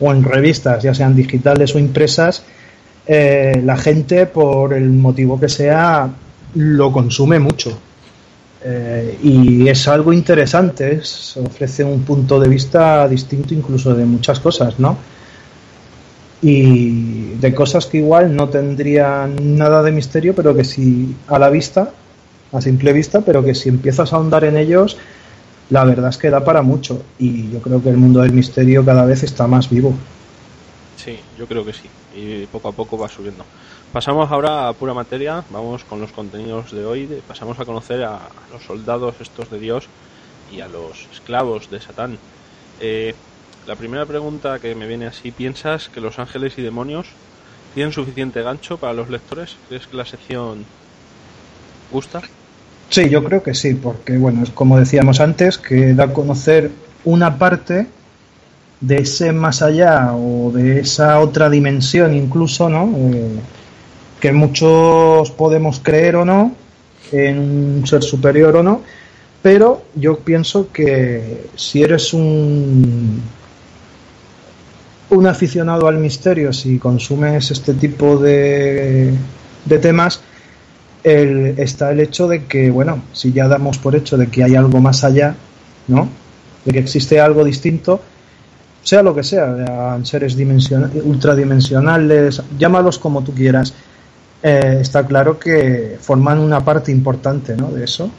[0.00, 2.42] o en revistas, ya sean digitales o impresas,
[3.06, 6.10] eh, la gente, por el motivo que sea,
[6.54, 7.78] lo consume mucho.
[8.64, 11.00] Eh, y es algo interesante,
[11.36, 14.96] ofrece un punto de vista distinto incluso de muchas cosas, ¿no?
[16.42, 21.48] Y de cosas que igual no tendrían nada de misterio, pero que si a la
[21.48, 21.92] vista
[22.52, 24.96] a simple vista, pero que si empiezas a ahondar en ellos,
[25.70, 27.02] la verdad es que da para mucho.
[27.18, 29.94] Y yo creo que el mundo del misterio cada vez está más vivo.
[30.96, 31.88] Sí, yo creo que sí.
[32.14, 33.44] Y poco a poco va subiendo.
[33.92, 37.22] Pasamos ahora a pura materia, vamos con los contenidos de hoy.
[37.26, 38.20] Pasamos a conocer a
[38.52, 39.86] los soldados estos de Dios
[40.52, 42.18] y a los esclavos de Satán.
[42.80, 43.14] Eh,
[43.66, 47.06] la primera pregunta que me viene así, ¿piensas que los ángeles y demonios
[47.74, 49.56] tienen suficiente gancho para los lectores?
[49.68, 50.64] ¿Crees que la sección
[51.90, 52.22] gusta?
[52.88, 56.70] Sí, yo creo que sí, porque bueno, es como decíamos antes, que da a conocer
[57.04, 57.86] una parte
[58.80, 62.92] de ese más allá o de esa otra dimensión incluso, ¿no?
[62.96, 63.36] Eh,
[64.20, 66.54] que muchos podemos creer o no
[67.12, 68.82] en un ser superior o no,
[69.42, 73.22] pero yo pienso que si eres un
[75.10, 79.14] un aficionado al misterio, si consumes este tipo de,
[79.64, 80.20] de temas,
[81.06, 84.80] está el hecho de que, bueno, si ya damos por hecho de que hay algo
[84.80, 85.36] más allá,
[85.86, 86.08] ¿no?
[86.64, 88.00] De que existe algo distinto,
[88.82, 90.36] sea lo que sea, seres
[91.04, 93.72] ultradimensionales, llámalos como tú quieras,
[94.42, 97.70] eh, está claro que forman una parte importante ¿no?
[97.70, 98.10] de eso.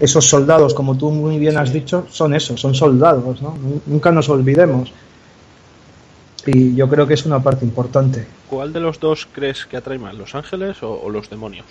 [0.00, 3.54] esos soldados, como tú muy bien has dicho, son esos, son soldados, ¿no?
[3.86, 4.92] Nunca nos olvidemos.
[6.46, 8.26] Y yo creo que es una parte importante.
[8.48, 11.66] ¿Cuál de los dos crees que atrae más, los ángeles o los demonios?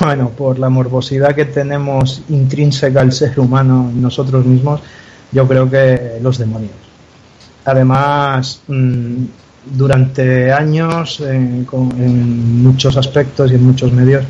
[0.00, 4.80] Bueno, por la morbosidad que tenemos intrínseca al ser humano y nosotros mismos,
[5.30, 6.72] yo creo que los demonios.
[7.64, 9.24] Además, mm,
[9.76, 14.24] durante años, en muchos aspectos y en muchos medios,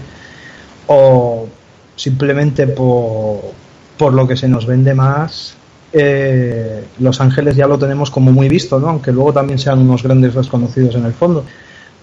[0.87, 1.48] o
[1.96, 5.55] simplemente por, lo que se nos vende más,
[5.92, 8.88] eh, Los Ángeles ya lo tenemos como muy visto, ¿no?
[8.88, 11.44] aunque luego también sean unos grandes desconocidos en el fondo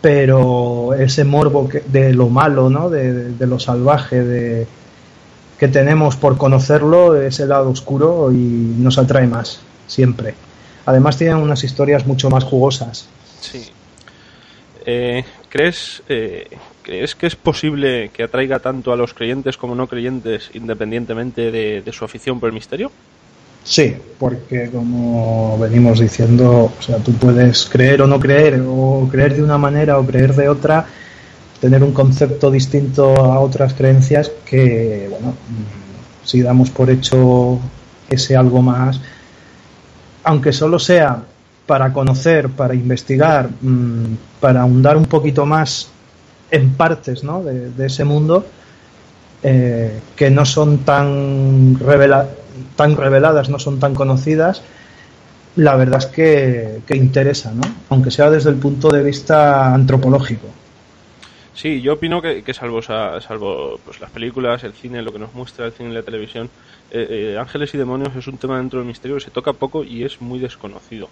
[0.01, 2.89] pero ese morbo de lo malo, ¿no?
[2.89, 4.67] de, lo salvaje, de,
[5.59, 10.33] que tenemos por conocerlo, ese lado oscuro y nos atrae más, siempre.
[10.87, 13.07] Además tienen unas historias mucho más jugosas.
[13.39, 13.69] Sí.
[14.87, 16.47] Eh, ¿crees, eh,
[16.81, 21.91] ¿Crees que es posible que atraiga tanto a los creyentes como no creyentes independientemente de
[21.93, 22.91] su afición por el misterio?
[23.63, 29.35] Sí, porque como venimos diciendo, o sea, tú puedes creer o no creer, o creer
[29.35, 30.85] de una manera o creer de otra,
[31.59, 35.35] tener un concepto distinto a otras creencias que, bueno,
[36.23, 37.59] si damos por hecho
[38.09, 38.99] ese algo más,
[40.23, 41.23] aunque solo sea
[41.65, 45.89] para conocer, para investigar, mm, para ahondar un poquito más
[46.49, 47.43] en partes ¿no?
[47.43, 48.45] de, ese mundo,
[49.43, 52.40] eh, que no son tan reveladas
[52.75, 54.61] tan reveladas, no son tan conocidas,
[55.55, 57.61] la verdad es que, que interesa, ¿no?
[57.89, 60.47] aunque sea desde el punto de vista antropológico.
[61.53, 65.65] Sí, yo opino que, salvo, salvo pues, las películas, el cine, lo que nos muestra
[65.65, 66.49] el cine y la televisión,
[66.89, 69.83] eh, eh, Ángeles y Demonios es un tema dentro del misterio que se toca poco
[69.83, 71.09] y es muy desconocido.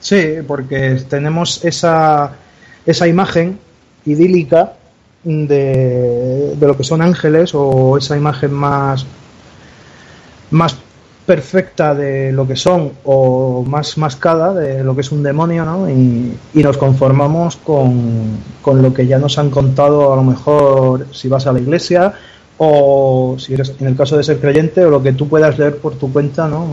[0.00, 2.32] Sí, porque tenemos esa,
[2.84, 3.58] esa imagen
[4.04, 4.74] idílica
[5.22, 9.06] de, de lo que son ángeles o esa imagen más
[10.54, 10.76] más
[11.26, 15.88] perfecta de lo que son o más mascada de lo que es un demonio, ¿no?
[15.88, 21.28] Y, nos conformamos con, con, lo que ya nos han contado a lo mejor si
[21.28, 22.14] vas a la iglesia
[22.58, 25.76] o si eres en el caso de ser creyente o lo que tú puedas leer
[25.78, 26.66] por tu cuenta, ¿no?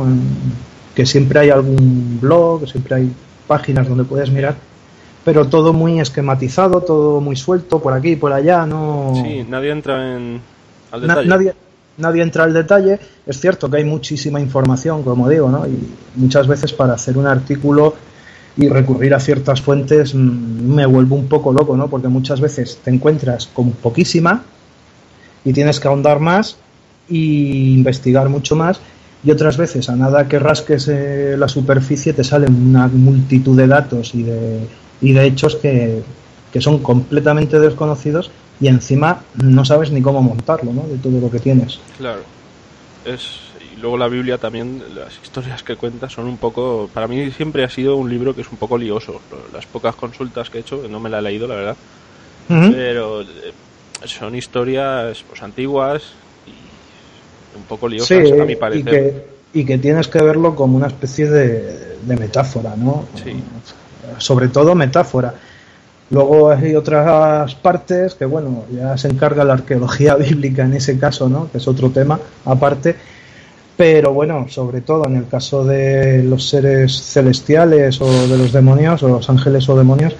[0.95, 3.11] Que siempre hay algún blog, siempre hay
[3.47, 4.55] páginas donde puedes mirar,
[5.25, 9.13] pero todo muy esquematizado, todo muy suelto por aquí y por allá, ¿no?
[9.15, 10.41] Sí, nadie entra en
[10.91, 11.27] al detalle.
[11.27, 11.53] nadie
[12.01, 12.99] nadie entra al detalle.
[13.25, 15.65] Es cierto que hay muchísima información, como digo, ¿no?
[15.67, 15.77] Y
[16.15, 17.95] muchas veces para hacer un artículo
[18.57, 21.87] y recurrir a ciertas fuentes mm, me vuelvo un poco loco, ¿no?
[21.87, 24.43] Porque muchas veces te encuentras con poquísima
[25.45, 26.57] y tienes que ahondar más
[27.09, 28.79] y investigar mucho más
[29.23, 33.67] y otras veces a nada que rasques eh, la superficie te salen una multitud de
[33.67, 34.59] datos y de,
[35.01, 36.01] y de hechos que,
[36.51, 40.83] que son completamente desconocidos y encima no sabes ni cómo montarlo, ¿no?
[40.83, 41.79] De todo lo que tienes.
[41.97, 42.21] Claro.
[43.05, 43.39] Es,
[43.73, 47.63] y luego la Biblia también, las historias que cuenta son un poco, para mí siempre
[47.63, 49.21] ha sido un libro que es un poco lioso.
[49.53, 51.75] Las pocas consultas que he hecho, no me la he leído, la verdad,
[52.47, 53.25] pero eh,
[54.05, 56.03] son historias pues antiguas
[56.45, 58.81] y un poco liosas a mi parecer.
[58.81, 63.05] Y que, y que tienes que verlo como una especie de, de metáfora, ¿no?
[63.15, 63.33] Sí.
[64.17, 65.33] Sobre todo metáfora
[66.11, 71.29] Luego hay otras partes que, bueno, ya se encarga la arqueología bíblica en ese caso,
[71.29, 71.49] ¿no?
[71.49, 72.95] Que es otro tema aparte.
[73.77, 79.01] Pero bueno, sobre todo en el caso de los seres celestiales o de los demonios,
[79.01, 80.13] o los ángeles o demonios,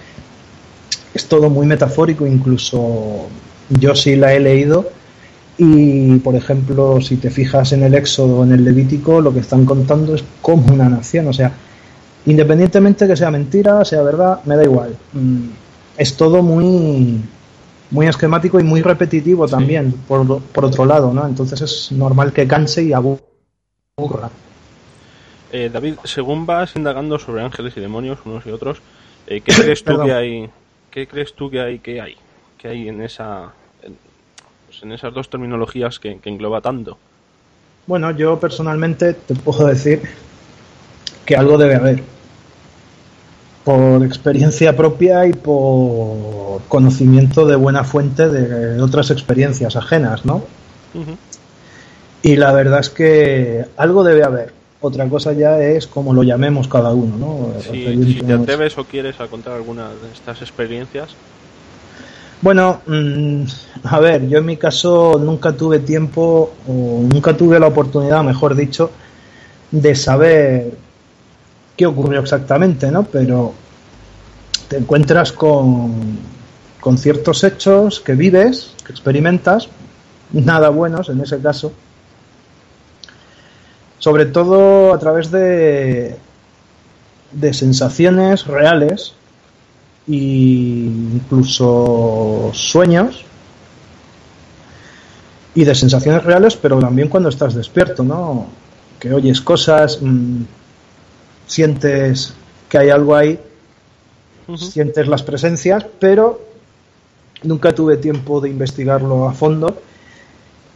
[1.14, 3.28] es todo muy metafórico, incluso
[3.70, 4.90] yo sí la he leído.
[5.58, 9.42] Y, por ejemplo, si te fijas en el Éxodo o en el Levítico, lo que
[9.42, 11.28] están contando es como una nación.
[11.28, 11.52] O sea,
[12.26, 14.96] independientemente que sea mentira, sea verdad, me da igual.
[16.02, 17.22] Es todo muy
[17.92, 21.28] muy esquemático y muy repetitivo también, por, por, otro lado, ¿no?
[21.28, 24.32] Entonces es normal que canse y aburra.
[25.52, 28.82] Eh, David, según vas indagando sobre ángeles y demonios, unos y otros,
[29.28, 30.50] eh, ¿qué crees tú que hay?
[30.90, 31.78] ¿Qué crees tú que hay?
[31.78, 32.16] ¿Qué hay?
[32.58, 33.52] ¿Qué hay en esa,
[33.84, 33.96] en,
[34.66, 36.98] pues en esas dos terminologías que, que engloba tanto?
[37.86, 40.02] Bueno, yo personalmente te puedo decir
[41.28, 42.04] que algo debe haber
[43.64, 50.44] por experiencia propia y por conocimiento de buena fuente de otras experiencias ajenas, ¿no?
[52.24, 54.54] Y la verdad es que algo debe haber.
[54.82, 57.62] Otra cosa ya es como lo llamemos cada uno, ¿no?
[57.62, 61.10] si te atreves o quieres a contar alguna de estas experiencias.
[62.42, 63.44] Bueno, mm,
[63.84, 68.56] a ver, yo en mi caso nunca tuve tiempo o nunca tuve la oportunidad, mejor
[68.56, 68.90] dicho,
[69.70, 70.72] de saber
[71.82, 73.06] qué ocurrió exactamente, ¿no?
[73.06, 73.56] Pero
[74.68, 76.20] te encuentras con,
[76.80, 79.68] con ciertos hechos que vives, que experimentas,
[80.32, 81.74] nada buenos en ese caso,
[83.98, 86.18] sobre todo a través de,
[87.32, 89.16] de sensaciones reales
[90.08, 90.14] e
[91.16, 93.26] incluso sueños
[95.56, 98.46] y de sensaciones reales, pero también cuando estás despierto, ¿no?
[99.00, 100.44] Que oyes cosas, mm,
[101.52, 102.34] sientes
[102.70, 103.38] que hay algo ahí,
[104.56, 106.42] sientes las presencias, pero
[107.44, 109.82] nunca tuve tiempo de investigarlo a fondo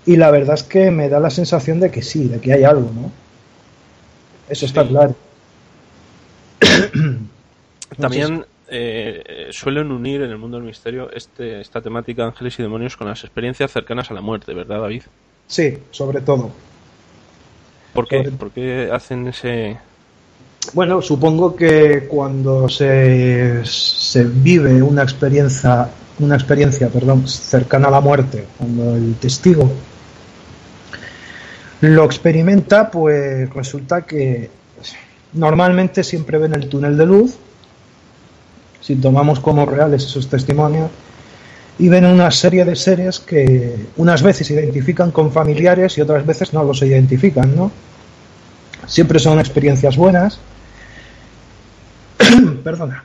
[0.05, 2.65] y la verdad es que me da la sensación de que sí, de que hay
[2.65, 3.09] algo, ¿no?
[4.49, 5.15] Eso está claro.
[7.97, 12.63] También eh, suelen unir en el mundo del misterio este, esta temática de ángeles y
[12.63, 15.03] demonios con las experiencias cercanas a la muerte, ¿verdad, David?
[15.47, 16.51] Sí, sobre todo.
[17.93, 18.23] ¿Por qué?
[18.23, 19.77] ¿Por qué hacen ese...?
[20.73, 28.01] Bueno, supongo que cuando se, se vive una experiencia, una experiencia, perdón, cercana a la
[28.01, 29.69] muerte, cuando el testigo
[31.81, 34.49] lo experimenta, pues resulta que
[35.33, 37.35] normalmente siempre ven el túnel de luz,
[38.81, 40.89] si tomamos como reales esos testimonios,
[41.77, 46.25] y ven una serie de seres que unas veces se identifican con familiares y otras
[46.25, 47.71] veces no los identifican, ¿no?
[48.87, 50.39] Siempre son experiencias buenas.
[52.63, 53.03] Perdona.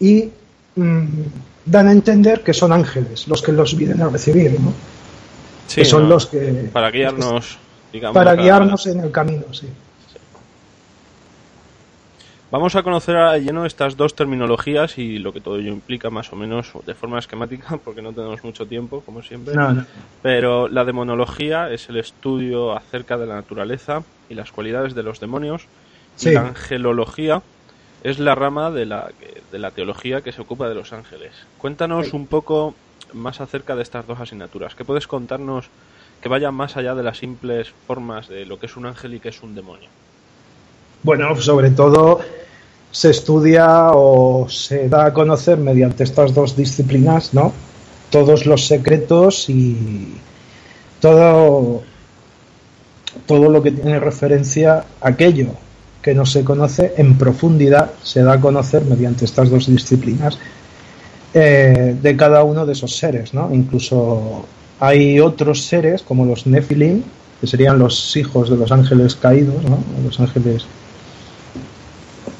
[0.00, 0.30] Y
[0.76, 1.04] mm,
[1.64, 4.72] dan a entender que son ángeles los que los vienen a recibir, ¿no?
[5.72, 6.70] que son los que...
[6.72, 7.58] Para guiarnos
[8.12, 9.68] para guiarnos en el camino, sí.
[12.50, 16.32] Vamos a conocer a lleno estas dos terminologías y lo que todo ello implica más
[16.32, 19.54] o menos de forma esquemática, porque no tenemos mucho tiempo, como siempre.
[20.22, 25.20] Pero la demonología es el estudio acerca de la naturaleza y las cualidades de los
[25.20, 25.66] demonios.
[26.20, 27.42] Y la angelología
[28.10, 29.10] es la rama de la,
[29.50, 31.32] de la teología que se ocupa de los ángeles.
[31.58, 32.74] Cuéntanos un poco
[33.12, 34.76] más acerca de estas dos asignaturas.
[34.76, 35.70] ¿Qué puedes contarnos
[36.20, 39.20] que vaya más allá de las simples formas de lo que es un ángel y
[39.20, 39.88] que es un demonio.
[41.02, 42.20] Bueno, sobre todo
[42.92, 47.52] se estudia o se da a conocer mediante estas dos disciplinas, ¿no?
[48.10, 50.14] Todos los secretos y
[51.00, 51.82] todo,
[53.26, 55.65] todo lo que tiene referencia a aquello
[56.06, 60.38] que no se conoce en profundidad se da a conocer mediante estas dos disciplinas
[61.34, 63.52] eh, de cada uno de esos seres, ¿no?
[63.52, 64.46] Incluso
[64.78, 67.02] hay otros seres como los Nephilim,
[67.40, 69.80] que serían los hijos de los ángeles caídos, ¿no?
[70.04, 70.64] los ángeles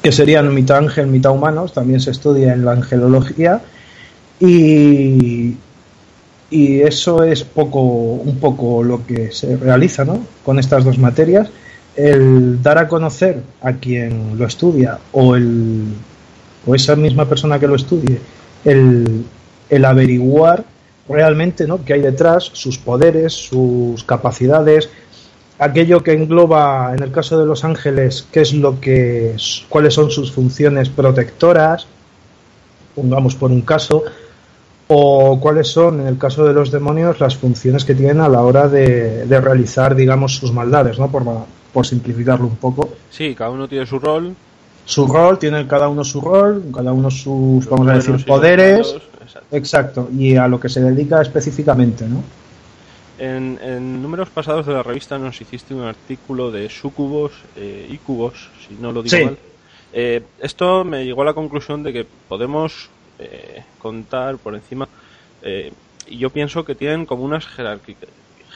[0.01, 3.61] que serían mitad ángel, mitad humanos, también se estudia en la angelología
[4.39, 5.57] y,
[6.49, 10.21] y eso es poco, un poco lo que se realiza ¿no?
[10.45, 11.49] con estas dos materias,
[11.97, 15.83] el dar a conocer a quien lo estudia o, el,
[16.65, 18.19] o esa misma persona que lo estudie,
[18.63, 19.25] el,
[19.83, 20.63] averiguar
[21.09, 21.83] realmente ¿no?
[21.83, 24.89] que hay detrás, sus poderes, sus capacidades,
[25.57, 29.35] aquello que engloba, en el caso de los ángeles, qué es lo que,
[29.67, 31.87] cuáles son sus funciones protectoras,
[32.93, 34.03] pongamos por un caso,
[34.87, 38.41] o cuáles son, en el caso de los demonios, las funciones que tienen a la
[38.41, 41.09] hora de, realizar, digamos, sus maldades, ¿no?
[41.09, 41.23] Por,
[41.77, 42.89] por simplificarlo un poco.
[43.11, 44.35] Sí, cada uno tiene su rol.
[44.83, 48.95] Su rol, tiene cada uno su rol, cada uno sus, vamos a decir, poderes.
[49.51, 50.09] Exacto.
[50.11, 52.23] y a lo que se dedica específicamente, ¿no?
[53.19, 58.49] En, números pasados de la revista nos hiciste un artículo de sucubos eh, y cubos,
[58.67, 59.37] si no lo digo mal.
[59.93, 62.89] Eh, esto me llegó a la conclusión de que podemos
[63.19, 64.87] eh, contar por encima,
[66.07, 67.45] y yo pienso que tienen como unas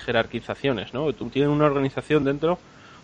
[0.05, 1.13] jerarquizaciones, ¿no?
[1.13, 2.57] Tienen una organización dentro,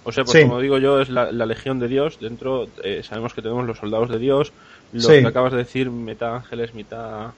[0.08, 2.68] o sea, pues como digo yo, es la, legión de Dios, dentro
[3.04, 4.54] sabemos que tenemos los soldados de Dios,
[4.94, 7.32] lo que acabas de decir, mitad ángeles, mitad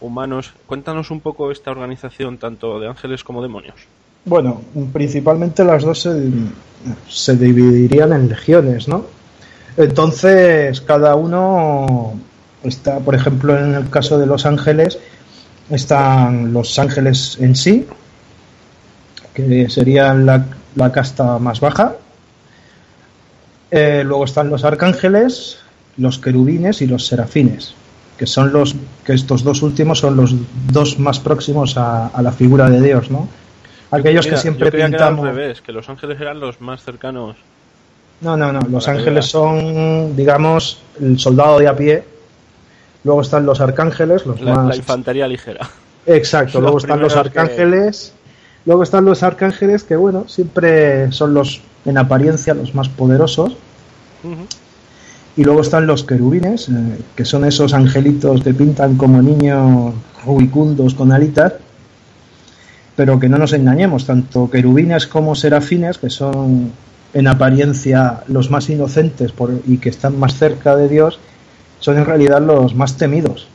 [0.00, 0.52] humanos.
[0.66, 3.74] Cuéntanos un poco esta organización tanto de ángeles como demonios.
[4.24, 4.62] Bueno,
[4.92, 6.08] principalmente las dos
[7.08, 9.04] se, dividirían en legiones, ¿no?
[9.76, 12.14] Entonces, cada uno
[12.62, 14.96] está, por ejemplo, en el caso de los ángeles,
[15.70, 17.84] están los ángeles en sí,
[19.34, 21.96] que serían la, casta más baja.
[23.72, 25.58] Eh, luego están los arcángeles,
[25.96, 27.74] los querubines y los serafines
[28.22, 30.32] que son los que estos dos últimos son los
[30.70, 33.28] dos más próximos a, la figura de Dios, ¿no?
[33.90, 35.26] aquellos que siempre pintamos.
[35.26, 37.34] al revés, que los ángeles eran los más cercanos.
[38.20, 38.60] No, no, no.
[38.70, 42.04] Los ángeles son, digamos, el soldado de a pie.
[43.02, 44.68] Luego están los arcángeles, los la, más.
[44.68, 45.68] La infantería ligera.
[46.06, 46.60] Exacto.
[46.60, 48.14] luego están los arcángeles.
[48.64, 53.56] Luego están los arcángeles que, bueno, siempre son los, en apariencia, los más poderosos.
[55.36, 60.94] Y luego están los querubines, eh, que son esos angelitos que pintan como niños rubicundos
[60.94, 61.54] con alitas.
[62.94, 66.70] Pero que no nos engañemos, tanto querubines como serafines, que son
[67.14, 71.18] en apariencia los más inocentes por, y que están más cerca de Dios,
[71.80, 73.48] son en realidad los más temidos.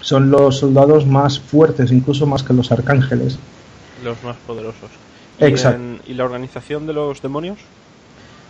[0.00, 3.38] Son los soldados más fuertes, incluso más que los arcángeles.
[4.04, 4.90] Los más poderosos.
[5.40, 6.02] ¿Y, Exacto.
[6.06, 7.58] ¿Y la organización de los demonios?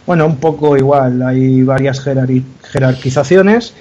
[0.07, 1.23] Bueno, un poco igual.
[1.23, 3.75] Hay varias jerarquizaciones.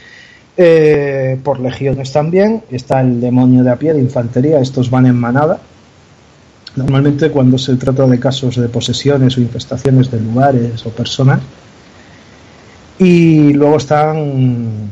[0.58, 2.64] Eh, por legiones también.
[2.72, 4.60] Está el demonio de a pie de infantería.
[4.60, 5.60] Estos van en manada.
[6.76, 11.42] Normalmente cuando se trata de casos de posesiones o infestaciones de lugares o personas.
[12.98, 14.90] Y luego están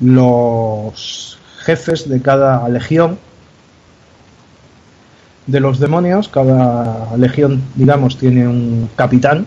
[0.00, 3.18] los jefes de cada legión
[5.48, 6.28] de los demonios.
[6.28, 9.46] Cada legión, digamos, tiene un capitán.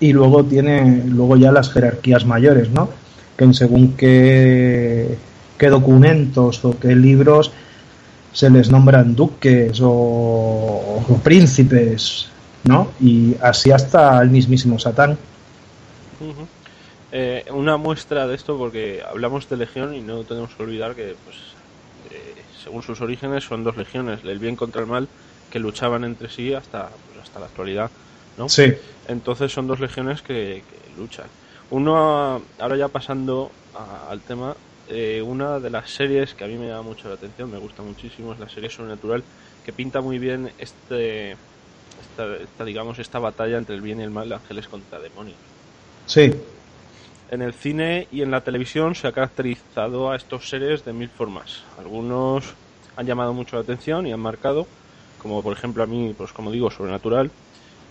[0.00, 2.88] Y luego tiene luego ya las jerarquías mayores, ¿no?
[3.36, 5.18] Que según qué,
[5.58, 7.50] qué documentos o qué libros
[8.32, 12.28] se les nombran duques o, príncipes,
[12.64, 12.88] ¿no?
[13.00, 15.16] Y así hasta el mismísimo Satán.
[17.12, 21.16] Eh, una muestra de esto, porque hablamos de legión y no tenemos que olvidar que,
[21.24, 21.36] pues,
[22.66, 25.06] según sus orígenes, son dos legiones, el bien contra el mal,
[25.52, 27.88] que luchaban entre sí hasta, pues, hasta la actualidad,
[28.36, 28.48] ¿no?
[28.48, 28.74] Sí.
[29.06, 31.28] Entonces son dos legiones que, que luchan.
[31.70, 34.56] Uno, ahora ya pasando a, al tema,
[34.88, 37.84] eh, una de las series que a mí me llama mucho la atención, me gusta
[37.84, 39.22] muchísimo, es la serie Sobrenatural,
[39.64, 44.10] que pinta muy bien este, esta, esta, digamos, esta batalla entre el bien y el
[44.10, 45.38] mal, ángeles contra demonios.
[46.06, 46.32] Sí.
[47.28, 51.08] En el cine y en la televisión se ha caracterizado a estos seres de mil
[51.08, 51.64] formas.
[51.78, 52.54] Algunos
[52.96, 54.66] han llamado mucho la atención y han marcado,
[55.20, 57.30] como por ejemplo a mí, pues como digo, Sobrenatural,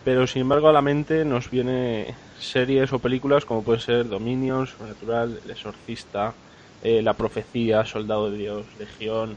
[0.05, 4.67] pero sin embargo a la mente nos viene series o películas como puede ser Dominion,
[4.67, 6.33] Sobrenatural, El Exorcista,
[6.81, 9.35] eh, La Profecía, Soldado de Dios, Legión.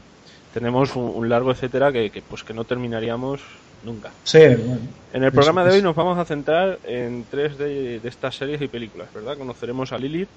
[0.53, 3.41] Tenemos un, un largo etcétera que, que, pues que no terminaríamos
[3.83, 4.11] nunca.
[4.23, 4.79] Sí, bueno,
[5.13, 8.61] en el programa de hoy nos vamos a centrar en tres de, de estas series
[8.61, 9.37] y películas, ¿verdad?
[9.37, 10.29] Conoceremos a Lilith,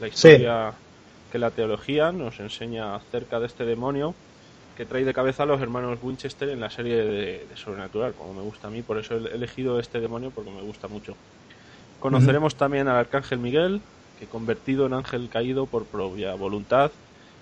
[0.00, 0.76] la historia sí.
[1.32, 4.14] que la teología nos enseña acerca de este demonio
[4.76, 8.32] que trae de cabeza a los hermanos Winchester en la serie de, de Sobrenatural, como
[8.32, 11.16] me gusta a mí, por eso he elegido este demonio porque me gusta mucho.
[11.98, 12.58] Conoceremos uh -huh.
[12.60, 13.80] también al arcángel Miguel,
[14.20, 16.92] que convertido en ángel caído por propia voluntad,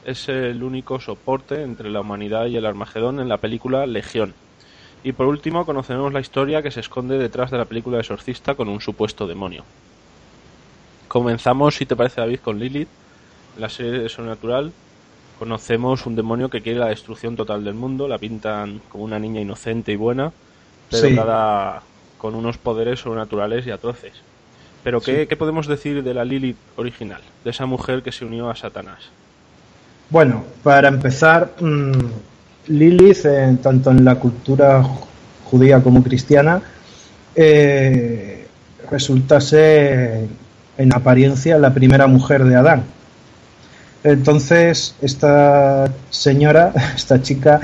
[0.06, 4.32] es el único soporte entre la humanidad y el Armagedón en la película Legión.
[5.06, 8.56] Y por último conoceremos la historia que se esconde detrás de la película de Exorcista
[8.56, 9.62] con un supuesto demonio.
[11.06, 12.88] Comenzamos, si te parece David, con Lilith,
[13.56, 14.72] la serie de Sobrenatural.
[15.38, 19.40] Conocemos un demonio que quiere la destrucción total del mundo, la pintan como una niña
[19.40, 20.32] inocente y buena,
[20.90, 21.14] pero sí.
[21.14, 21.84] cada
[22.18, 24.14] con unos poderes sobrenaturales y atroces.
[24.82, 25.26] Pero ¿qué, sí.
[25.28, 27.20] ¿qué, podemos decir de la Lilith original?
[27.44, 29.10] De esa mujer que se unió a Satanás.
[30.10, 32.08] Bueno, para empezar, mmm,
[32.68, 34.84] Lilith, eh, tanto en la cultura
[35.44, 36.60] judía como cristiana,
[37.34, 38.46] eh,
[38.90, 40.26] resulta ser
[40.78, 42.84] en apariencia la primera mujer de Adán.
[44.04, 47.60] Entonces, esta señora, esta chica,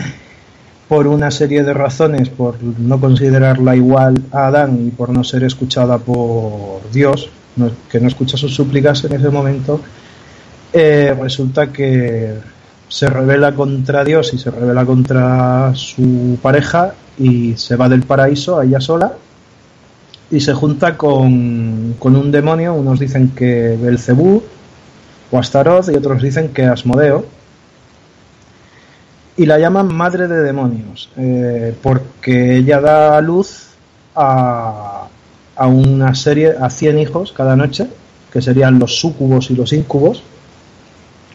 [0.89, 5.45] por una serie de razones, por no considerarla igual a Adán y por no ser
[5.45, 7.31] escuchada por Dios,
[7.91, 9.81] que no escucha sus súplicas en ese momento,
[10.73, 12.35] eh, resulta que
[12.93, 18.59] se revela contra Dios y se revela contra su pareja y se va del paraíso
[18.59, 19.15] a ella sola
[20.31, 24.43] y se junta con, con un demonio, unos dicen que Belcebú
[25.31, 27.25] o Astaroth y otros dicen que Asmodeo.
[29.39, 33.69] Y la llaman madre de demonios eh, porque ella da luz
[34.15, 35.09] a,
[35.57, 37.87] a una serie, a 100 hijos cada noche
[38.31, 40.23] que serían los súcubos y los incubos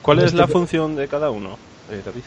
[0.08, 1.58] ¿Cuál es este la función de cada uno,
[1.92, 2.24] eh, David?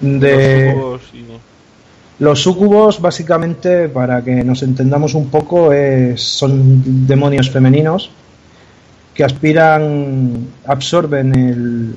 [0.00, 0.72] De...
[0.72, 2.22] Los sucubos, y...
[2.24, 6.22] los sucubos, básicamente, para que nos entendamos un poco, es...
[6.22, 8.10] son demonios femeninos
[9.12, 11.96] que aspiran, absorben el...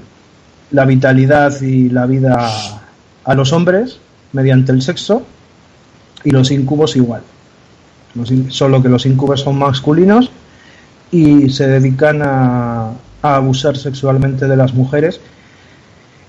[0.71, 2.51] la vitalidad y la vida
[3.23, 4.01] a los hombres
[4.33, 5.23] mediante el sexo
[6.25, 7.21] y los incubos igual.
[8.15, 8.51] Los in...
[8.51, 10.29] Solo que los incubos son masculinos
[11.09, 12.91] y se dedican a,
[13.33, 15.19] abusar sexualmente de las mujeres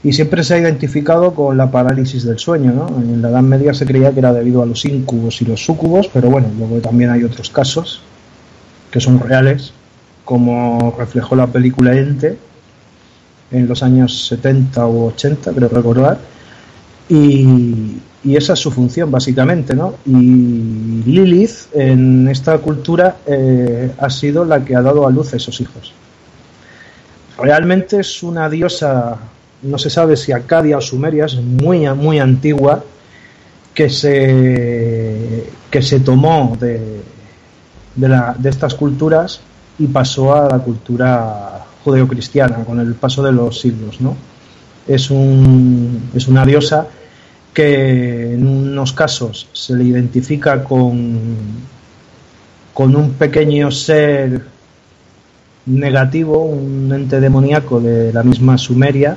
[0.02, 2.72] y siempre se ha identificado con la parálisis del sueño.
[2.72, 2.88] ¿no?
[3.00, 6.08] En la Edad Media se creía que era debido a los incubos y los súcubos,
[6.12, 8.00] pero bueno, luego también hay otros casos
[8.90, 9.72] que son reales,
[10.24, 12.38] como reflejó la película Ente
[13.50, 16.18] en los años 70 u 80, creo recordar,
[17.08, 19.94] y, esa es su función básicamente, ¿no?
[20.04, 25.36] Y Lilith en esta cultura eh, ha sido la que ha dado a luz a
[25.36, 25.92] esos hijos.
[27.38, 29.18] Realmente es una diosa
[29.62, 32.84] no se sabe si Acadia o Sumeria, es muy, muy antigua,
[33.74, 37.02] que se, que se tomó de,
[37.94, 39.40] de, estas culturas
[39.78, 44.00] y pasó a la cultura judeocristiana con el paso de los siglos.
[44.00, 44.16] ¿no?
[44.86, 46.86] Es, un, es una diosa
[47.52, 51.18] que en unos casos se le identifica con,
[52.72, 54.55] con un pequeño ser
[55.66, 59.16] negativo, un ente demoníaco de la misma Sumeria,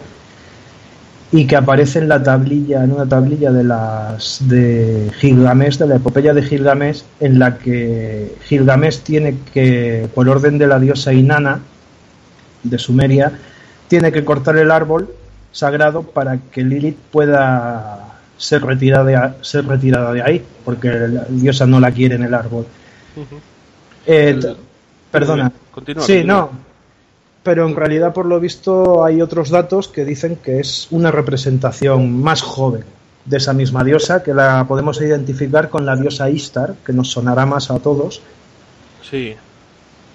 [1.32, 5.96] y que aparece en la tablilla, en una tablilla de las de Gilgamesh, de la
[5.98, 11.60] epopeya de Gilgamesh, en la que Gilgamesh tiene que, por orden de la diosa Inanna
[12.64, 13.32] de Sumeria,
[13.88, 15.10] tiene que cortar el árbol
[15.52, 21.68] sagrado para que Lilith pueda ser retirada de, ser retirada de ahí, porque la diosa
[21.68, 22.66] no la quiere en el árbol.
[24.08, 24.40] Eh,
[25.12, 25.52] perdona.
[26.00, 26.70] sí, no
[27.44, 32.22] pero en realidad por lo visto hay otros datos que dicen que es una representación
[32.22, 32.84] más joven
[33.26, 37.46] de esa misma diosa, que la podemos identificar con la diosa Istar, que nos sonará
[37.46, 38.22] más a todos.
[39.02, 39.36] Sí.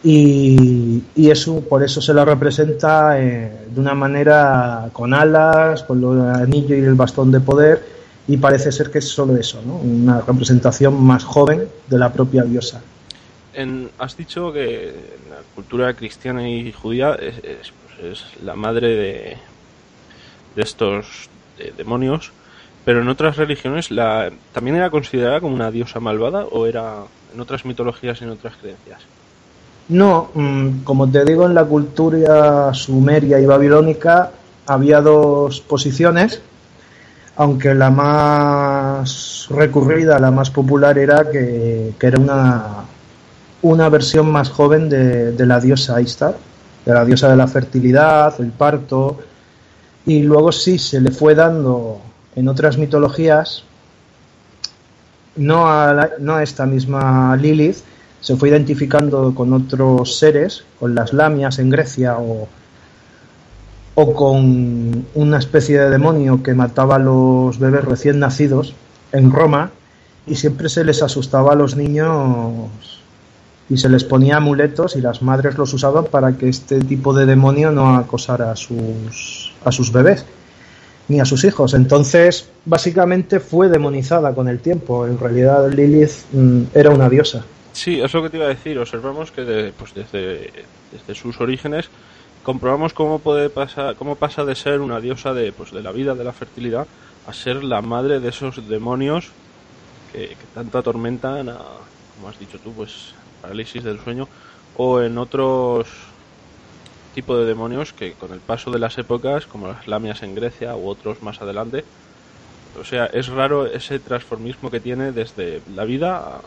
[0.02, 6.20] Y, eso, por eso se la representa eh, de una manera con alas, con el
[6.20, 7.84] anillo y el bastón de poder,
[8.28, 9.76] y parece ser que es solo eso, ¿no?
[9.76, 12.80] una representación más joven de la propia diosa
[13.98, 14.92] has dicho que
[15.30, 19.36] la cultura cristiana y judía es, pues la madre de,
[20.56, 21.28] de estos
[21.76, 22.32] demonios,
[22.84, 27.40] pero en otras religiones la, también era considerada como una diosa malvada o era en
[27.40, 29.00] otras mitologías y en otras creencias.
[29.88, 34.30] No, mm, como te digo, en la cultura sumeria y babilónica
[34.66, 36.40] había dos posiciones,
[37.36, 42.84] aunque la más recurrida, la más popular era que era una,
[43.64, 46.36] una versión más joven de, la diosa Istar,
[46.84, 49.18] de la diosa de la fertilidad, el parto,
[50.04, 51.98] y luego sí se le fue dando
[52.36, 53.64] en otras mitologías,
[55.36, 57.78] no a, no a esta misma Lilith,
[58.20, 62.46] se fue identificando con otros seres, con las lamias en Grecia o,
[63.94, 68.74] o con una especie de demonio que mataba a los bebés recién nacidos
[69.12, 69.70] en Roma
[70.26, 73.03] y siempre se les asustaba a los niños
[73.68, 77.26] y se les ponía amuletos y las madres los usaban para que este tipo de
[77.26, 80.24] demonio no acosara a sus, a sus bebés
[81.08, 81.74] ni a sus hijos.
[81.74, 85.06] Entonces, básicamente fue demonizada con el tiempo.
[85.06, 87.44] En realidad, Lilith mm, era una diosa.
[87.72, 88.78] Sí, eso que te iba a decir.
[88.78, 90.50] Observamos que pues desde,
[90.92, 91.88] desde sus orígenes
[92.42, 96.14] comprobamos cómo puede pasar, cómo pasa de ser una diosa de, pues, de la vida,
[96.14, 96.86] de la fertilidad,
[97.26, 99.30] a ser la madre de esos demonios
[100.12, 101.58] que, que tanto atormentan a,
[102.14, 103.14] como has dicho tú, pues
[103.44, 104.26] parálisis del sueño,
[104.76, 105.86] o en otros
[107.14, 110.74] tipos de demonios que con el paso de las épocas, como las lamias en Grecia
[110.76, 111.84] u otros más adelante,
[112.80, 116.40] o sea, es raro ese transformismo que tiene desde la vida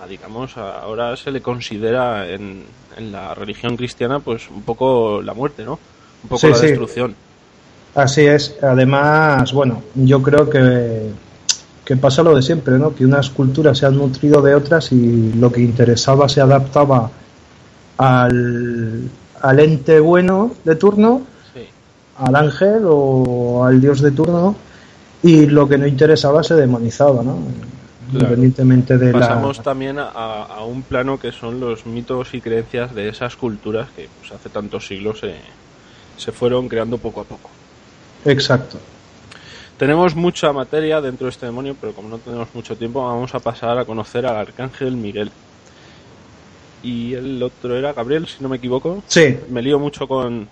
[0.00, 2.64] a, digamos, ahora se le considera en,
[2.96, 5.78] en, la religión cristiana pues un poco la muerte, ¿no?
[6.22, 7.16] Un poco la destrucción.
[7.94, 8.56] Así es.
[8.62, 11.10] Además, bueno, yo creo que
[11.84, 12.94] que pasa lo de siempre, ¿no?
[12.94, 17.10] Que unas culturas se han nutrido de otras y lo que interesaba se adaptaba
[17.98, 19.10] al,
[19.40, 21.22] al ente bueno de turno,
[22.18, 24.54] al ángel o al dios de turno,
[25.22, 27.38] y lo que no interesaba se demonizaba, ¿no?
[28.12, 33.08] Independientemente de Pasamos también a, a, un plano que son los mitos y creencias de
[33.08, 35.34] esas culturas que pues, hace tantos siglos se,
[36.18, 37.48] se fueron creando poco a poco.
[38.24, 38.78] Exacto.
[39.82, 43.40] Tenemos mucha materia dentro de este demonio, pero como no tenemos mucho tiempo, vamos a
[43.40, 45.32] pasar a conocer al arcángel Miguel.
[46.84, 49.02] Y el otro era Gabriel, si no me equivoco.
[49.08, 49.40] Sí.
[49.50, 50.48] Me lío mucho con.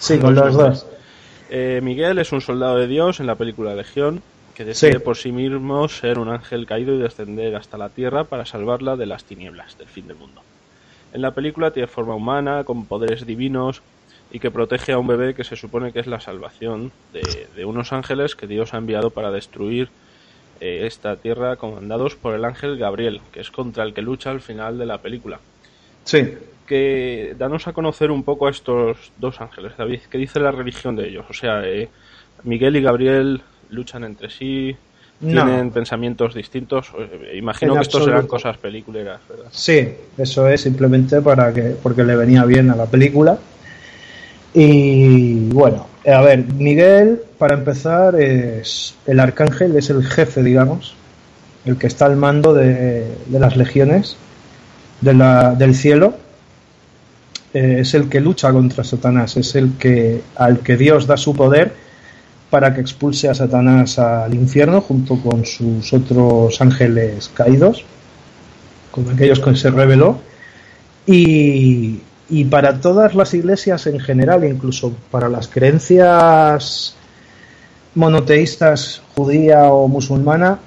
[0.00, 0.86] Sí, con los dos.
[1.48, 4.20] Eh, Miguel es un soldado de Dios en la película Legión,
[4.52, 8.46] que decide por sí mismo ser un ángel caído y descender hasta la tierra para
[8.46, 10.42] salvarla de las tinieblas del fin del mundo.
[11.12, 13.80] En la película tiene forma humana, con poderes divinos,
[14.32, 17.92] y que protege a un bebé que se supone que es la salvación de, unos
[17.92, 19.90] ángeles que Dios ha enviado para destruir
[20.60, 24.40] eh, esta tierra comandados por el ángel Gabriel, que es contra el que lucha al
[24.40, 25.38] final de la película.
[26.04, 26.34] Sí.
[26.66, 30.00] Que danos a conocer un poco a estos dos ángeles, David.
[30.10, 31.26] ¿Qué dice la religión de ellos?
[31.28, 31.90] O sea, eh,
[32.44, 34.74] Miguel y Gabriel luchan entre sí,
[35.20, 36.90] tienen pensamientos distintos.
[36.98, 39.46] Eh, imagino que esto serán cosas peliculeras, ¿verdad?
[39.50, 43.38] Sí, eso es simplemente para que porque le venía bien a la película.
[44.54, 50.94] Y bueno, a ver, Miguel, para empezar, es el arcángel, es el jefe, digamos,
[51.64, 54.16] el que está al mando de, las legiones
[55.00, 55.14] de
[55.58, 56.14] del cielo.
[57.54, 61.34] Eh, es el que lucha contra Satanás, es el que al que Dios da su
[61.34, 61.74] poder
[62.52, 67.84] para que expulse a Satanás al infierno junto con sus otros ángeles caídos,
[68.90, 70.18] con aquellos que se reveló.
[71.06, 72.00] Y,
[72.32, 76.96] y para todas las iglesias en general, incluso para las creencias
[77.94, 80.58] monoteístas judía o musulmana,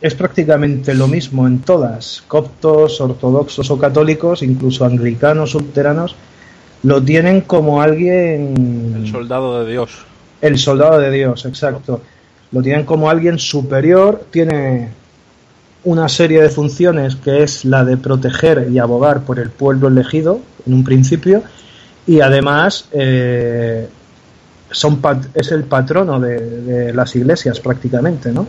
[0.00, 6.16] es prácticamente lo mismo en todas, coptos, ortodoxos o católicos, incluso anglicanos, luteranos,
[6.82, 8.92] lo tienen como alguien...
[8.96, 10.04] El soldado de Dios.
[10.40, 12.00] El soldado de Dios, exacto.
[12.50, 14.88] Lo tienen como alguien superior, tiene
[15.84, 20.40] una serie de funciones que es la de proteger y abogar por el pueblo elegido
[20.66, 21.42] en un principio
[22.06, 23.88] y además eh,
[24.70, 28.46] es el patrono de, las iglesias prácticamente, ¿no?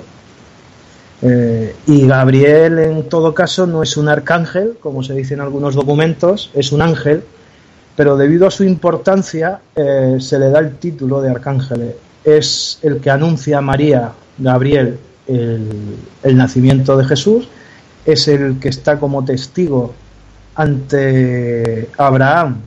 [1.22, 5.76] Eh, y Gabriel en todo caso no es un arcángel, como se dice en algunos
[5.76, 7.24] documentos, es un ángel
[7.96, 11.96] pero debido a su importancia eh, se le da el título de arcángel.
[12.24, 17.48] Es el que anuncia a María, Gabriel, el, nacimiento de Jesús,
[18.06, 19.94] es el que está como testigo
[20.56, 22.58] ante Abraham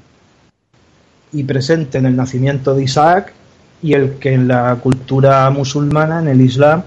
[1.32, 3.32] y presente en el nacimiento de Isaac
[3.82, 6.82] y el que en la cultura musulmana, en el Islam,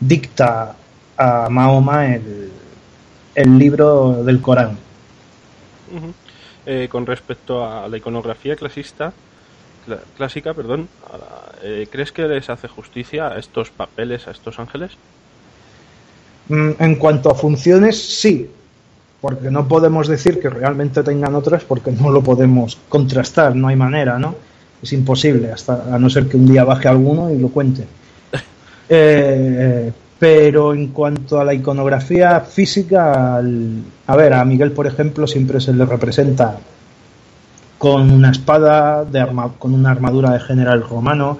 [0.00, 0.74] dicta
[1.16, 4.76] a Mahoma el, libro del Corán.
[6.66, 9.12] Eh, con respecto a la iconografía clasista,
[10.16, 10.88] clásica, perdón,
[11.62, 14.92] eh, ¿crees que les hace justicia a estos papeles, a estos ángeles?
[16.48, 18.50] Mm, en cuanto a funciones, sí,
[19.20, 23.76] porque no podemos decir que realmente tengan otras porque no lo podemos contrastar, no hay
[23.76, 24.34] manera, ¿no?
[24.82, 27.84] Es imposible, hasta a no ser que un día baje alguno y lo cuente.
[28.86, 35.58] Eh, pero en cuanto a la iconografía física, a ver, a Miguel, por ejemplo, siempre
[35.58, 36.58] se le representa
[37.84, 39.22] con una espada, de
[39.58, 41.38] con una armadura de general romano.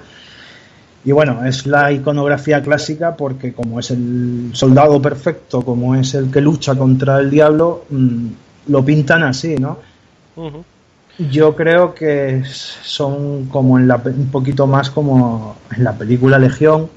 [1.03, 6.29] Y bueno, es la iconografía clásica porque como es el soldado perfecto, como es el
[6.29, 8.27] que lucha contra el diablo, mm,
[8.67, 9.79] lo pintan así, ¿no?
[11.17, 16.89] Yo creo que son como en la, un poquito más como en la película Legión,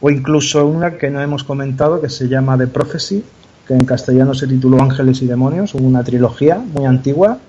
[0.00, 3.22] o incluso una que no hemos comentado que se llama The Prophecy,
[3.68, 7.40] que en castellano se tituló Ángeles y Demonios, una trilogía muy antigua.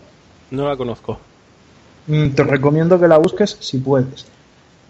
[0.51, 1.19] No la conozco.
[2.07, 4.25] Mm, te recomiendo que la busques si puedes.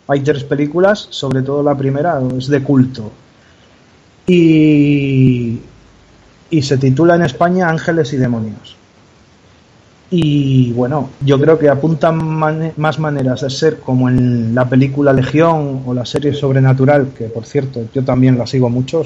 [0.07, 3.11] Hay tres películas, sobre todo la primera es de culto.
[4.27, 5.59] Y,
[6.49, 8.75] y se titula en España Ángeles y Demonios.
[10.13, 12.17] Y bueno, yo creo que apuntan
[12.75, 17.45] más maneras de ser como en la película Legión o la serie Sobrenatural, que por
[17.45, 19.03] cierto yo también la sigo mucho,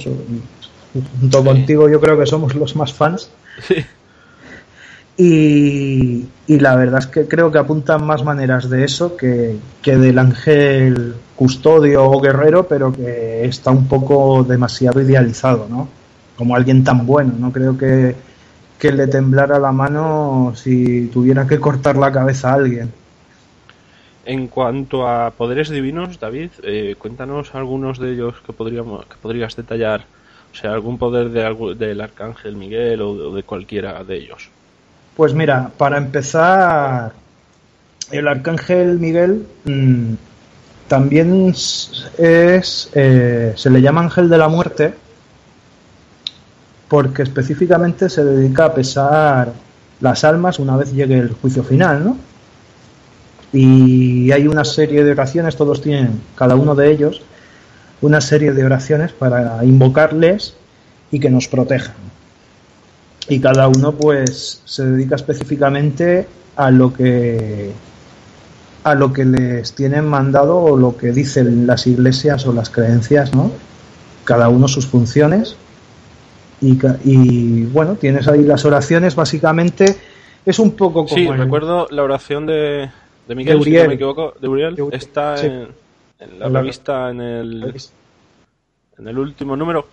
[1.20, 3.30] junto contigo yo creo que somos los más fans.
[5.18, 10.20] Y, la verdad es que creo que apuntan más maneras de eso que, que del
[10.20, 15.88] ángel custodio o guerrero, pero que está un poco demasiado idealizado, ¿no?
[16.38, 17.52] Como alguien tan bueno, ¿no?
[17.52, 18.16] Creo que
[18.80, 22.92] que le temblara la mano si tuviera que cortar la cabeza a alguien.
[24.26, 29.56] En cuanto a poderes divinos, David, eh, cuéntanos algunos de ellos que, podríamos, que podrías
[29.56, 30.06] detallar.
[30.52, 34.50] O sea, algún poder de, del arcángel Miguel o de, cualquiera de ellos.
[35.16, 37.14] Pues mira, para empezar,
[38.12, 40.14] el arcángel Miguel mm,
[40.88, 44.94] también es, eh, se le llama ángel de la muerte
[46.88, 49.54] porque específicamente se dedica a pesar
[50.02, 52.18] las almas una vez llegue el juicio final, ¿no?
[53.54, 57.22] Y hay una serie de oraciones, todos tienen, cada uno de ellos,
[58.02, 60.56] una serie de oraciones para invocarles
[61.12, 62.05] y que nos protejan.
[63.28, 67.72] Y cada uno pues se dedica específicamente a lo que
[68.84, 73.34] a lo que les tienen mandado o lo que dicen las iglesias o las creencias,
[73.34, 73.52] ¿no?
[74.26, 75.58] Cada uno sus funciones
[76.62, 79.98] y, bueno, tienes ahí las oraciones, básicamente
[80.46, 81.16] es un poco como.
[81.16, 82.90] Sí, recuerdo la oración de,
[83.28, 85.70] de Miguel, si no me equivoco, de Uriel, está en,
[86.40, 87.76] la, revista, en el,
[88.98, 89.88] en el último número.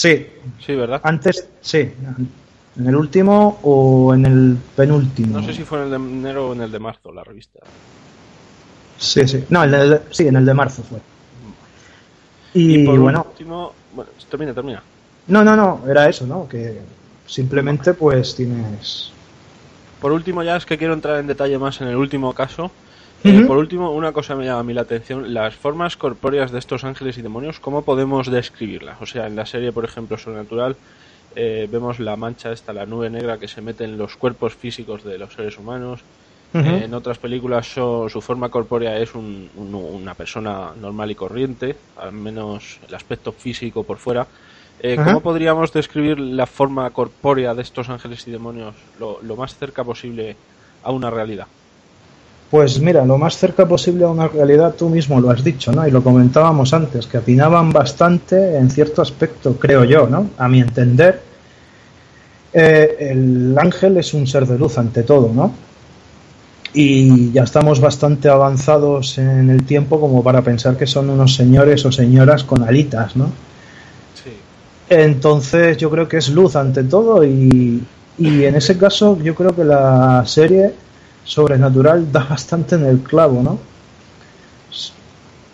[0.00, 0.26] Sí.
[0.64, 1.02] Sí, ¿verdad?
[1.04, 1.78] Antes, sí.
[1.78, 5.40] En el último o en el penúltimo.
[5.40, 7.60] No sé si fue en el de enero o en el de marzo, la revista.
[8.96, 9.44] Sí, sí.
[9.50, 11.00] No, el de, sí, en el de marzo fue.
[12.54, 14.82] Y, por bueno, último, bueno, termina, termina.
[15.26, 16.48] No, no, no, era eso, ¿no?
[16.48, 16.80] Que
[17.26, 19.12] simplemente pues tienes...
[20.00, 22.70] Por último ya es que quiero entrar en detalle más en el último caso.
[23.22, 26.58] Eh, por último, una cosa me llama a mí la atención, las formas corpóreas de
[26.58, 29.00] estos ángeles y demonios, ¿cómo podemos describirlas?
[29.02, 30.76] O sea, en la serie, por ejemplo, Sobrenatural,
[31.36, 35.04] eh, vemos la mancha esta, la nube negra que se mete en los cuerpos físicos
[35.04, 36.00] de los seres humanos.
[36.52, 42.80] Eh, en otras películas su forma corpórea es una persona normal y corriente, al menos
[42.88, 44.26] el aspecto físico por fuera.
[44.82, 49.84] Eh, ¿Cómo podríamos describir la forma corpórea de estos ángeles y demonios lo, más cerca
[49.84, 50.36] posible
[50.82, 51.46] a una realidad?
[52.50, 55.86] Pues mira, lo más cerca posible a una realidad tú mismo lo has dicho, ¿no?
[55.86, 60.30] Y lo comentábamos antes, que atinaban bastante en cierto aspecto, creo yo, ¿no?
[60.36, 61.22] A mi entender,
[62.52, 65.52] eh, el ángel es un ser de luz ante todo, ¿no?
[66.72, 71.84] Y ya estamos bastante avanzados en el tiempo como para pensar que son unos señores
[71.84, 73.30] o señoras con alitas, ¿no?
[74.88, 77.80] Entonces yo creo que es luz ante todo y,
[78.18, 80.74] en ese caso yo creo que la serie
[81.30, 83.58] sobrenatural da bastante en el clavo, ¿no?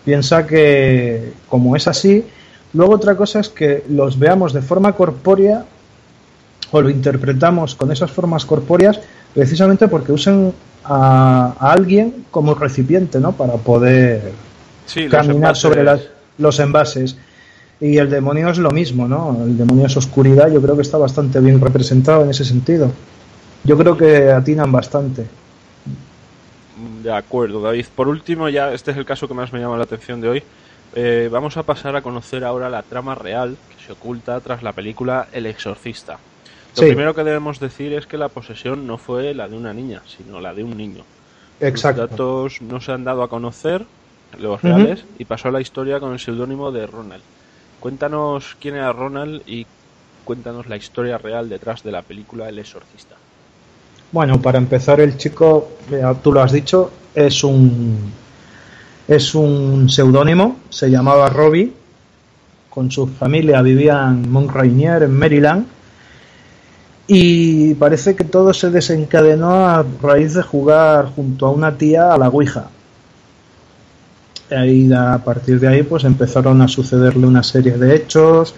[0.07, 2.25] Piensa que como es así,
[2.73, 5.67] luego otra cosa es que los veamos de forma corpórea
[6.71, 9.01] o lo interpretamos con esas formas corpóreas
[9.35, 13.33] precisamente porque usan a, alguien como recipiente, ¿no?
[13.33, 14.33] Para poder
[15.11, 15.85] caminar sobre
[16.39, 17.19] los envases.
[17.81, 19.45] Y el demonio es lo mismo, ¿no?
[19.45, 22.91] El demonio es oscuridad, yo creo que está bastante bien representado en ese sentido.
[23.63, 25.27] Yo creo que atinan bastante.
[27.03, 27.87] De acuerdo, David.
[27.95, 30.43] Por último, ya este es el caso que más me llama la atención de hoy.
[30.95, 34.73] Eh, vamos a pasar a conocer ahora la trama real que se oculta tras la
[34.73, 36.19] película El Exorcista.
[36.77, 40.03] Lo primero que debemos decir es que la posesión no fue la de una niña,
[40.07, 41.05] sino la de un niño.
[41.61, 42.03] Exacto.
[42.03, 43.87] Los datos no se han dado a conocer,
[44.39, 47.23] los reales, y pasó a la historia con el seudónimo de Ronald.
[47.81, 49.67] Cuéntanos quién era Ronald y
[50.25, 53.17] cuéntanos la historia real detrás de la película El Exorcista.
[54.13, 55.69] Bueno, para empezar, el chico,
[56.23, 58.13] tú lo has dicho, es un
[59.09, 61.73] es un seudónimo, se llamaba Robbie,
[62.69, 65.67] con su familia vivía en Mont Rainier, en Maryland,
[67.07, 72.19] y parece que todo se desencadenó a raíz de jugar junto a una tía a
[72.19, 72.69] la Ouija.
[74.51, 78.55] Y a partir de ahí pues empezaron a sucederle una serie de hechos,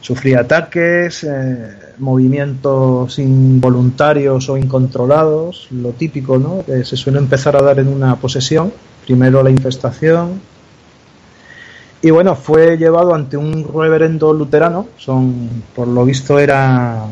[0.00, 6.64] sufría ataques, eh, movimientos involuntarios o incontrolados, lo típico, ¿no?
[6.64, 8.72] Que se suele empezar a dar en una posesión,
[9.04, 10.40] primero la infestación.
[12.02, 17.10] Y bueno, fue llevado ante un reverendo luterano, son, por lo visto eran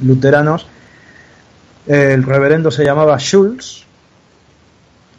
[0.00, 0.66] luteranos.
[1.86, 3.84] El reverendo se llamaba Schulz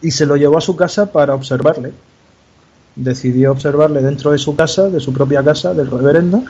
[0.01, 1.93] y se lo llevó a su casa para observarle.
[2.95, 6.43] Decidió observarle dentro de su casa, de su propia casa, del reverendo,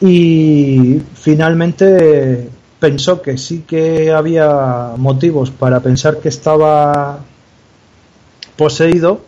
[0.00, 2.48] y finalmente
[2.78, 7.18] pensó que sí que había motivos para pensar que estaba
[8.56, 9.20] poseído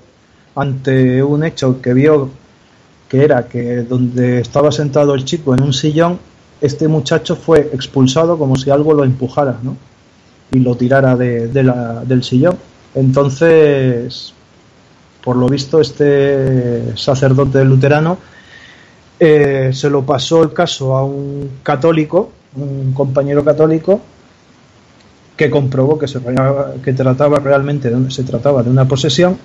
[0.54, 2.30] ante un hecho que vio
[3.08, 6.18] que era que donde estaba sentado el chico en un sillón,
[6.62, 9.76] este muchacho fue expulsado como si algo lo empujara, ¿no?
[10.50, 12.56] Y lo tirara de, del sillón.
[12.94, 14.32] Entonces,
[15.22, 18.16] por lo visto, este sacerdote luterano
[19.24, 24.00] eh, se lo pasó el caso a un católico, un compañero católico,
[25.36, 26.18] que comprobó que se
[26.82, 29.38] que trataba realmente de, se trataba de una posesión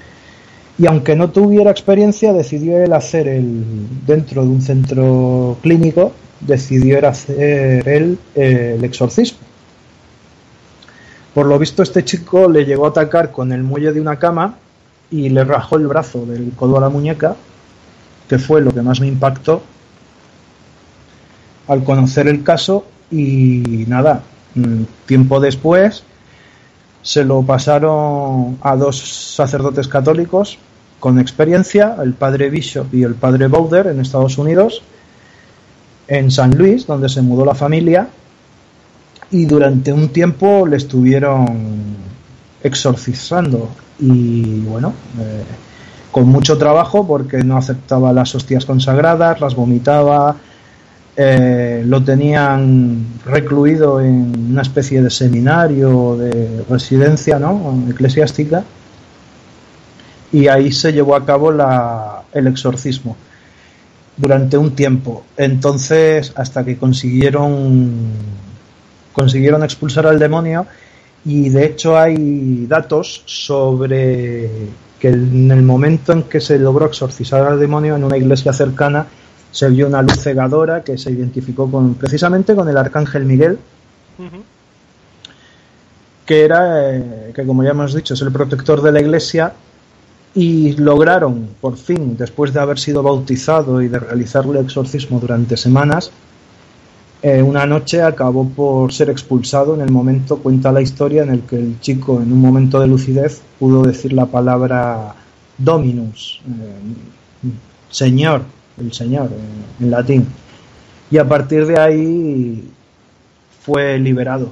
[0.79, 3.63] y aunque no tuviera experiencia decidió él hacer el
[4.07, 9.37] dentro de un centro clínico decidió hacer él eh, el exorcismo.
[11.35, 14.55] Por lo visto este chico le llegó a atacar con el muelle de una cama
[15.11, 17.35] y le rajó el brazo del codo a la muñeca,
[18.27, 19.61] que fue lo que más me impactó
[21.67, 24.23] al conocer el caso y nada,
[24.55, 26.03] mm, tiempo después
[27.01, 28.99] se lo pasaron a dos
[29.35, 30.59] sacerdotes católicos
[30.99, 34.81] con experiencia, el padre Bishop y el padre Bowder en Estados Unidos,
[36.07, 38.07] en San Luis, donde se mudó la familia,
[39.29, 41.97] y durante un tiempo le estuvieron
[42.63, 43.69] exorcizando.
[43.99, 45.43] Y bueno, eh,
[46.17, 50.35] con mucho trabajo porque no aceptaba las hostias consagradas, las vomitaba,
[51.15, 57.83] eh, lo tenían recluido en una especie de seminario de residencia ¿no?
[57.87, 58.63] eclesiástica
[60.31, 63.15] y ahí se llevó a cabo el exorcismo
[64.17, 65.23] durante un tiempo.
[65.37, 67.93] Entonces, hasta que consiguieron
[69.13, 70.65] consiguieron expulsar al demonio
[71.23, 77.45] Y de hecho hay datos sobre que en el momento en que se logró exorcizar
[77.45, 79.07] al demonio en una iglesia cercana
[79.51, 83.57] se vio una luz cegadora que se identificó con precisamente con el arcángel Miguel,
[86.25, 89.53] que era, eh, que como ya hemos dicho, es el protector de la iglesia
[90.35, 96.11] y lograron, por fin, después de haber sido bautizado y de realizarle exorcismo durante semanas,
[97.21, 101.41] eh, una noche acabó por ser expulsado en el momento, cuenta la historia, en el
[101.41, 105.15] que el chico, en un momento de lucidez, pudo decir la palabra
[105.57, 107.51] Dominus, eh,
[107.89, 108.43] Señor,
[108.79, 110.27] el Señor, eh, en latín.
[111.09, 112.69] Y a partir de ahí
[113.61, 114.49] fue liberado.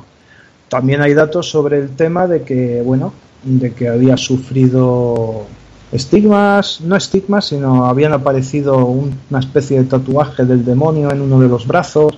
[0.68, 3.14] También hay datos sobre el tema de que, bueno,
[3.44, 5.46] de que había sufrido
[5.92, 11.48] estigmas, no estigmas, sino habían aparecido una especie de tatuaje del demonio en uno de
[11.48, 12.18] los brazos.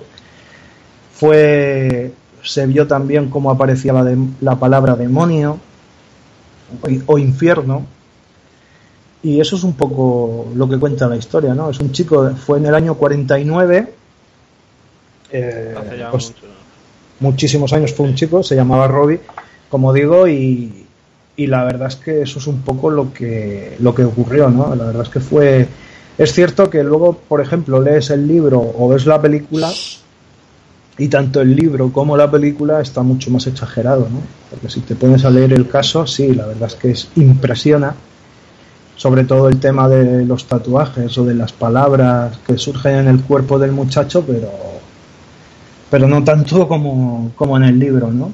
[1.18, 2.12] Fue,
[2.44, 5.58] se vio también cómo aparecía la, la palabra demonio
[6.82, 7.84] o, o, infierno.
[9.22, 11.70] Y eso es un poco lo que cuenta la historia, ¿no?
[11.70, 13.92] Es un chico, fue en el año 49.
[15.32, 15.74] Eh,
[16.12, 16.46] pues, mucho.
[17.18, 19.20] muchísimos años fue un chico, se llamaba Robbie,
[19.68, 20.86] como digo, y,
[21.36, 24.72] y la verdad es que eso es un poco lo que, lo que ocurrió, ¿no?
[24.76, 25.66] La verdad es que fue...
[26.16, 29.70] Es cierto que luego, por ejemplo, lees el libro o ves la película
[30.98, 34.20] y tanto el libro como la película está mucho más exagerado, ¿no?
[34.50, 37.94] Porque si te pones a leer el caso, sí, la verdad es que es impresiona,
[38.96, 43.22] sobre todo el tema de los tatuajes o de las palabras que surgen en el
[43.22, 44.50] cuerpo del muchacho, pero
[45.90, 48.32] pero no tanto como, como en el libro, ¿no?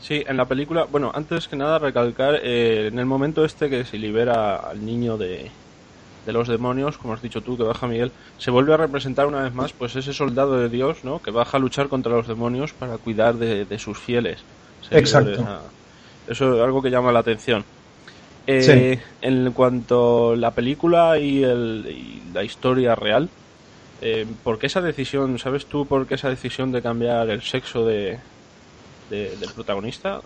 [0.00, 3.84] Sí, en la película, bueno, antes que nada recalcar, eh, en el momento este que
[3.84, 5.50] se libera al niño de,
[6.26, 9.42] de los demonios, como has dicho tú, que baja Miguel, se vuelve a representar una
[9.42, 11.20] vez más pues ese soldado de Dios, ¿no?
[11.22, 14.40] Que baja a luchar contra los demonios para cuidar de, de sus fieles.
[14.90, 15.46] Exacto.
[16.28, 17.64] Eso es algo que llama la atención.
[18.46, 19.00] Eh, sí.
[19.22, 23.28] En cuanto a la película y, el, y la historia real,
[24.00, 27.84] eh, ¿por qué esa decisión, sabes tú por qué esa decisión de cambiar el sexo
[27.84, 28.18] de,
[29.10, 30.20] de, del protagonista?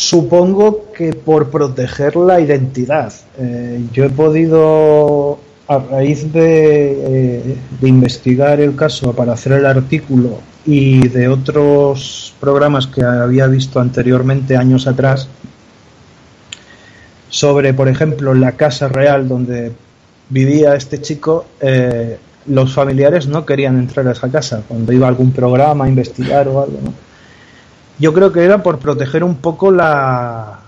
[0.00, 3.12] Supongo que por proteger la identidad.
[3.38, 5.38] Eh, yo he podido,
[5.68, 12.34] a raíz de, eh, de, investigar el caso para hacer el artículo y de otros
[12.40, 15.28] programas que había visto anteriormente, años atrás,
[17.28, 19.72] sobre, por ejemplo, la casa real donde
[20.30, 25.10] vivía este chico, eh, los familiares no querían entrar a esa casa cuando iba a
[25.10, 27.09] algún programa a investigar o algo, ¿no?
[28.00, 30.58] Yo creo que era por proteger un poco la,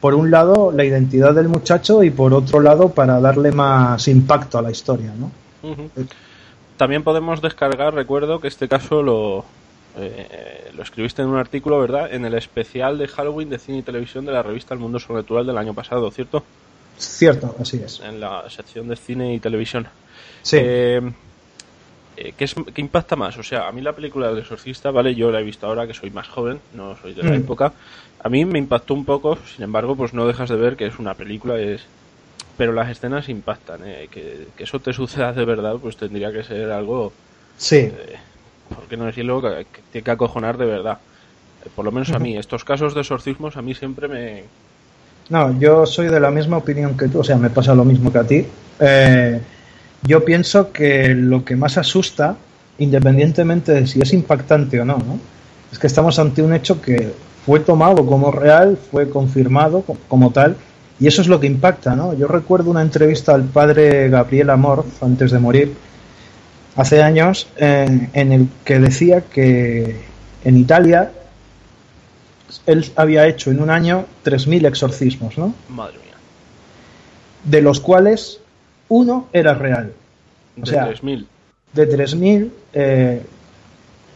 [0.00, 4.58] por un lado, la identidad del muchacho y por otro lado, para darle más impacto
[4.58, 5.30] a la historia, ¿no?
[5.62, 6.06] Uh -huh.
[6.76, 9.44] También podemos descargar, recuerdo que este caso lo,
[9.96, 12.12] eh, lo escribiste en un artículo, ¿verdad?
[12.12, 15.46] En el especial de Halloween de cine y televisión de la revista El Mundo Sobrenatural
[15.46, 16.42] del año pasado, ¿cierto?
[16.98, 18.00] Cierto, así es.
[18.00, 19.86] En la sección de cine y televisión.
[20.42, 20.56] Sí.
[20.60, 21.00] Eh,
[22.14, 23.36] ¿qué, es, ¿Qué impacta más?
[23.38, 25.14] O sea, a mí la película del exorcista, ¿vale?
[25.14, 27.34] Yo la he visto ahora que soy más joven, no soy de la mm.
[27.34, 27.72] época.
[28.22, 30.98] A mí me impactó un poco, sin embargo, pues no dejas de ver que es
[30.98, 31.86] una película, es
[32.56, 34.08] pero las escenas impactan, ¿eh?
[34.10, 37.12] que, que, eso te suceda de verdad, pues tendría que ser algo...
[37.56, 37.76] Sí.
[37.76, 38.16] Eh,
[38.68, 39.42] ¿Por qué no decirlo?
[39.42, 40.98] Que, que tiene que acojonar de verdad.
[41.64, 44.44] Eh, por lo menos a mí, estos casos de exorcismos a mí siempre me...
[45.30, 48.12] No, yo soy de la misma opinión que tú, o sea, me pasa lo mismo
[48.12, 48.46] que a ti.
[48.78, 49.40] Eh,
[50.06, 52.36] yo pienso que lo que más asusta,
[52.78, 55.18] independientemente de si es impactante o no, ¿no?
[55.72, 57.12] es que estamos ante un hecho que
[57.44, 60.56] fue tomado como real, fue confirmado como tal,
[61.00, 62.14] y eso es lo que impacta, ¿no?
[62.14, 65.74] Yo recuerdo una entrevista al padre Gabriel Amor, antes de morir,
[66.76, 69.96] hace años, en, en el que decía que
[70.44, 71.10] en Italia
[72.66, 75.54] él había hecho en un año 3.000 exorcismos, ¿no?
[75.68, 76.14] Madre mía.
[77.42, 78.40] De los cuales
[78.88, 79.92] uno era real.
[80.56, 81.26] O de sea, 3.000.
[81.72, 83.22] De 3.000, eh,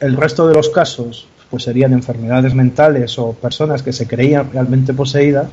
[0.01, 4.93] el resto de los casos pues serían enfermedades mentales o personas que se creían realmente
[4.93, 5.49] poseídas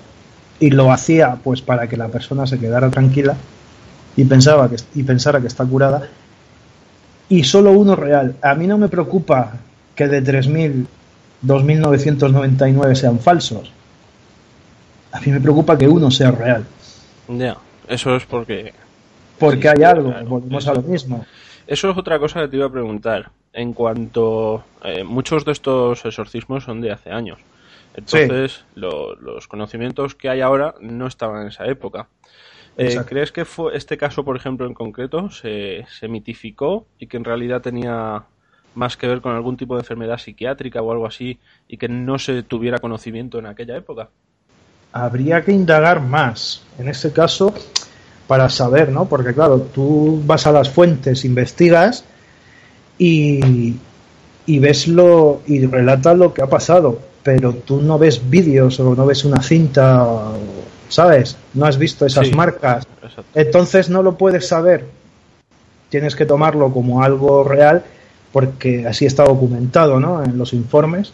[0.60, 3.36] y lo hacía pues para que la persona se quedara tranquila
[4.18, 6.10] y pensaba que y pensara que está curada
[7.30, 8.36] y solo uno real.
[8.42, 9.54] A mí no me preocupa
[9.96, 10.88] que de 3000
[11.42, 13.72] 2999 sean falsos.
[15.12, 16.66] A mí me preocupa que uno sea real.
[17.28, 17.58] Ya,
[17.88, 18.74] eso es porque
[19.40, 21.26] porque sí, hay algo, claro, volvemos eso, a lo mismo.
[21.68, 23.32] Eso es otra cosa que te iba a preguntar.
[23.54, 27.40] En cuanto eh, muchos de estos exorcismos son de hace años.
[27.96, 28.64] Entonces, sí.
[28.76, 32.08] lo, los conocimientos que hay ahora no estaban en esa época.
[32.78, 37.16] Eh, ¿Crees que fue este caso, por ejemplo, en concreto, se, se, mitificó y que
[37.16, 38.24] en realidad tenía
[38.74, 42.20] más que ver con algún tipo de enfermedad psiquiátrica o algo así y que no
[42.20, 44.10] se tuviera conocimiento en aquella época?
[44.92, 46.64] Habría que indagar más.
[46.78, 47.54] En ese caso,
[48.28, 49.06] para saber, ¿no?
[49.06, 52.04] Porque claro, tú vas a las fuentes, investigas
[52.98, 53.76] y,
[54.46, 58.96] y ves lo y relatas lo que ha pasado, pero tú no ves vídeos o
[58.96, 60.08] no ves una cinta,
[60.90, 61.38] ¿sabes?
[61.54, 62.88] No has visto esas marcas.
[63.34, 64.86] Entonces no lo puedes saber.
[65.90, 67.84] Tienes que tomarlo como algo real
[68.32, 70.24] porque así está documentado, ¿no?
[70.24, 71.14] En los informes.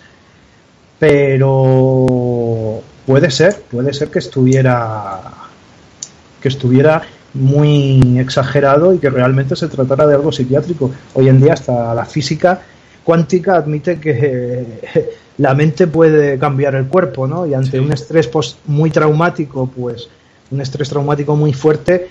[0.98, 5.41] Pero puede ser, puede ser que estuviera
[6.42, 10.92] que estuviera muy exagerado y que realmente se tratara de algo psiquiátrico.
[11.14, 12.62] Hoy en día hasta la física
[13.04, 14.66] cuántica admite que
[15.38, 17.46] la mente puede cambiar el cuerpo, ¿no?
[17.46, 18.30] Y ante un estrés
[18.66, 20.10] muy traumático, pues
[20.52, 22.10] un estrés traumático muy fuerte,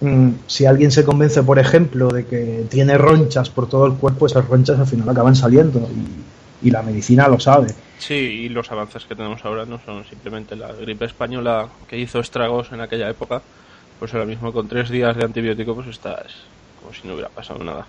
[0.00, 4.26] mm, si alguien se convence, por ejemplo, de que tiene ronchas por todo el cuerpo,
[4.26, 6.35] esas ronchas al final acaban saliendo y,
[6.66, 7.68] y la medicina lo sabe.
[7.98, 12.18] Sí, y los avances que tenemos ahora no son simplemente la gripe española que hizo
[12.18, 13.40] estragos en aquella época,
[14.00, 16.26] pues ahora mismo con tres días de antibiótico pues estás
[16.80, 17.86] como si no hubiera pasado nada.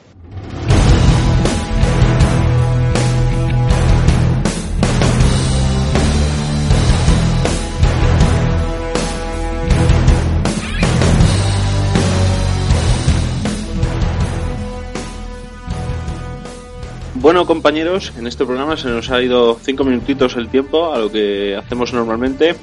[17.25, 21.11] Bueno, compañeros, en este programa se nos ha ido cinco minutitos el tiempo a lo
[21.11, 22.55] que hacemos normalmente.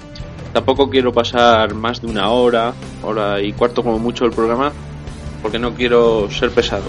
[0.54, 4.72] Tampoco quiero pasar más de una hora, hora y cuarto como mucho el programa,
[5.42, 6.84] porque no quiero ser pesado.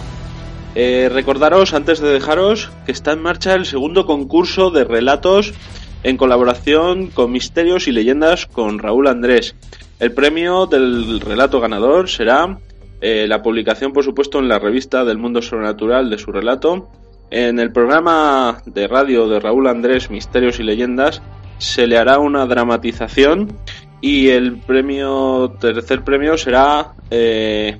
[0.74, 5.54] Eh, recordaros, antes de dejaros, que está en marcha el segundo concurso de relatos
[6.02, 9.56] en colaboración con Misterios y Leyendas con Raúl Andrés.
[9.98, 12.58] El premio del relato ganador será
[13.00, 16.90] eh, la publicación, por supuesto, en la revista del mundo sobrenatural de su relato
[17.32, 21.22] en el programa de radio de Raúl Andrés, Misterios y Leyendas,
[21.56, 23.56] se le hará una dramatización
[24.02, 27.78] y el premio, tercer premio será eh,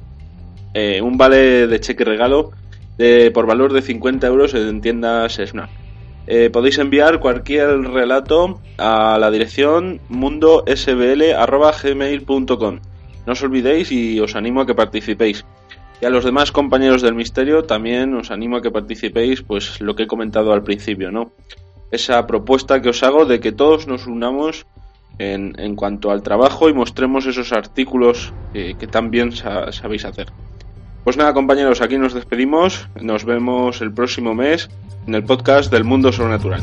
[0.73, 2.53] eh, un vale de cheque regalo
[2.97, 5.69] de, por valor de 50 euros en tiendas Snap.
[6.27, 12.79] Eh, podéis enviar cualquier relato a la dirección mundosbl.gmail.com.
[13.27, 15.45] No os olvidéis y os animo a que participéis.
[16.03, 19.95] Y a los demás compañeros del misterio también os animo a que participéis, pues lo
[19.95, 21.31] que he comentado al principio, ¿no?
[21.93, 24.67] Esa propuesta que os hago de que todos nos unamos
[25.21, 30.27] en, en cuanto al trabajo y mostremos esos artículos que también sabéis hacer.
[31.05, 32.89] Pues nada, compañeros, aquí nos despedimos.
[33.01, 34.71] Nos vemos el próximo mes
[35.07, 36.63] en el podcast del Mundo Sobrenatural.